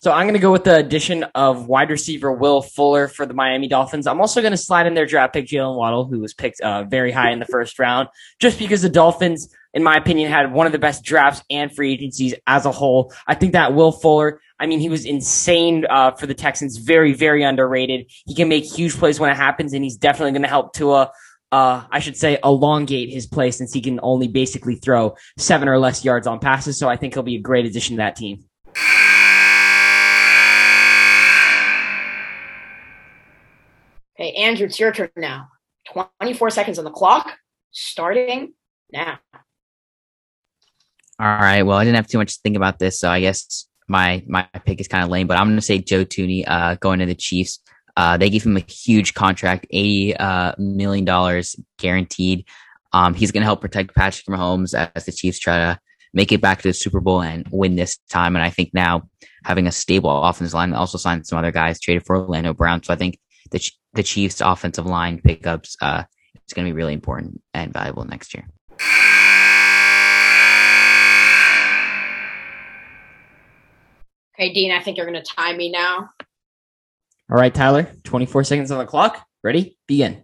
[0.01, 3.35] So I'm going to go with the addition of wide receiver Will Fuller for the
[3.35, 4.07] Miami Dolphins.
[4.07, 6.85] I'm also going to slide in their draft pick Jaylen Waddle, who was picked uh,
[6.85, 10.65] very high in the first round, just because the Dolphins, in my opinion, had one
[10.65, 13.13] of the best drafts and free agencies as a whole.
[13.27, 17.13] I think that Will Fuller, I mean, he was insane uh, for the Texans, very,
[17.13, 18.11] very underrated.
[18.25, 21.11] He can make huge plays when it happens, and he's definitely going to help Tua
[21.51, 25.77] uh, I should say, elongate his play since he can only basically throw seven or
[25.77, 26.79] less yards on passes.
[26.79, 28.45] So I think he'll be a great addition to that team.
[34.21, 35.47] Okay, Andrew, it's your turn now.
[36.19, 37.39] 24 seconds on the clock,
[37.71, 38.53] starting
[38.93, 39.17] now.
[41.19, 41.63] All right.
[41.63, 44.47] Well, I didn't have too much to think about this, so I guess my my
[44.63, 47.07] pick is kind of lame, but I'm going to say Joe Thuney uh, going to
[47.07, 47.61] the Chiefs.
[47.97, 52.45] Uh, they gave him a huge contract, eighty uh, million dollars guaranteed.
[52.93, 55.79] Um, he's going to help protect Patrick Mahomes as the Chiefs try to
[56.13, 58.35] make it back to the Super Bowl and win this time.
[58.35, 59.09] And I think now
[59.45, 62.83] having a stable offensive line, also signed some other guys traded for Orlando Brown.
[62.83, 63.17] So I think
[63.51, 66.03] the the Chiefs' offensive line pickups uh,
[66.47, 68.47] is going to be really important and valuable next year.
[74.35, 76.09] Okay, Dean, I think you're going to time me now.
[77.29, 79.25] All right, Tyler, 24 seconds on the clock.
[79.43, 79.77] Ready?
[79.87, 80.23] Begin.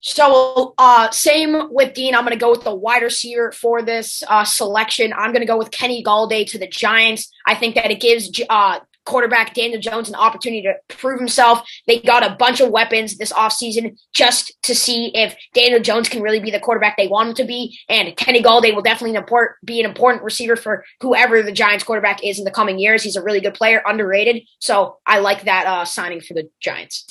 [0.00, 2.14] So, uh, same with Dean.
[2.14, 5.14] I'm going to go with the wide receiver for this uh, selection.
[5.14, 7.30] I'm going to go with Kenny Golladay to the Giants.
[7.46, 11.68] I think that it gives uh, quarterback Daniel Jones an opportunity to prove himself.
[11.86, 16.22] They got a bunch of weapons this offseason just to see if Daniel Jones can
[16.22, 17.78] really be the quarterback they want him to be.
[17.88, 19.18] And Kenny Golladay will definitely
[19.64, 23.02] be an important receiver for whoever the Giants quarterback is in the coming years.
[23.02, 24.42] He's a really good player, underrated.
[24.58, 27.06] So I like that uh, signing for the Giants.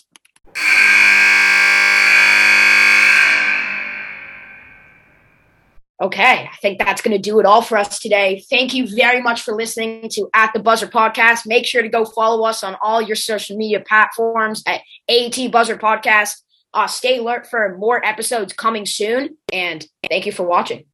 [6.01, 8.43] Okay, I think that's going to do it all for us today.
[8.49, 11.45] Thank you very much for listening to At the Buzzer podcast.
[11.45, 15.77] Make sure to go follow us on all your social media platforms at AT Buzzer
[15.77, 16.41] Podcast.
[16.73, 20.85] Uh, stay alert for more episodes coming soon, and thank you for watching.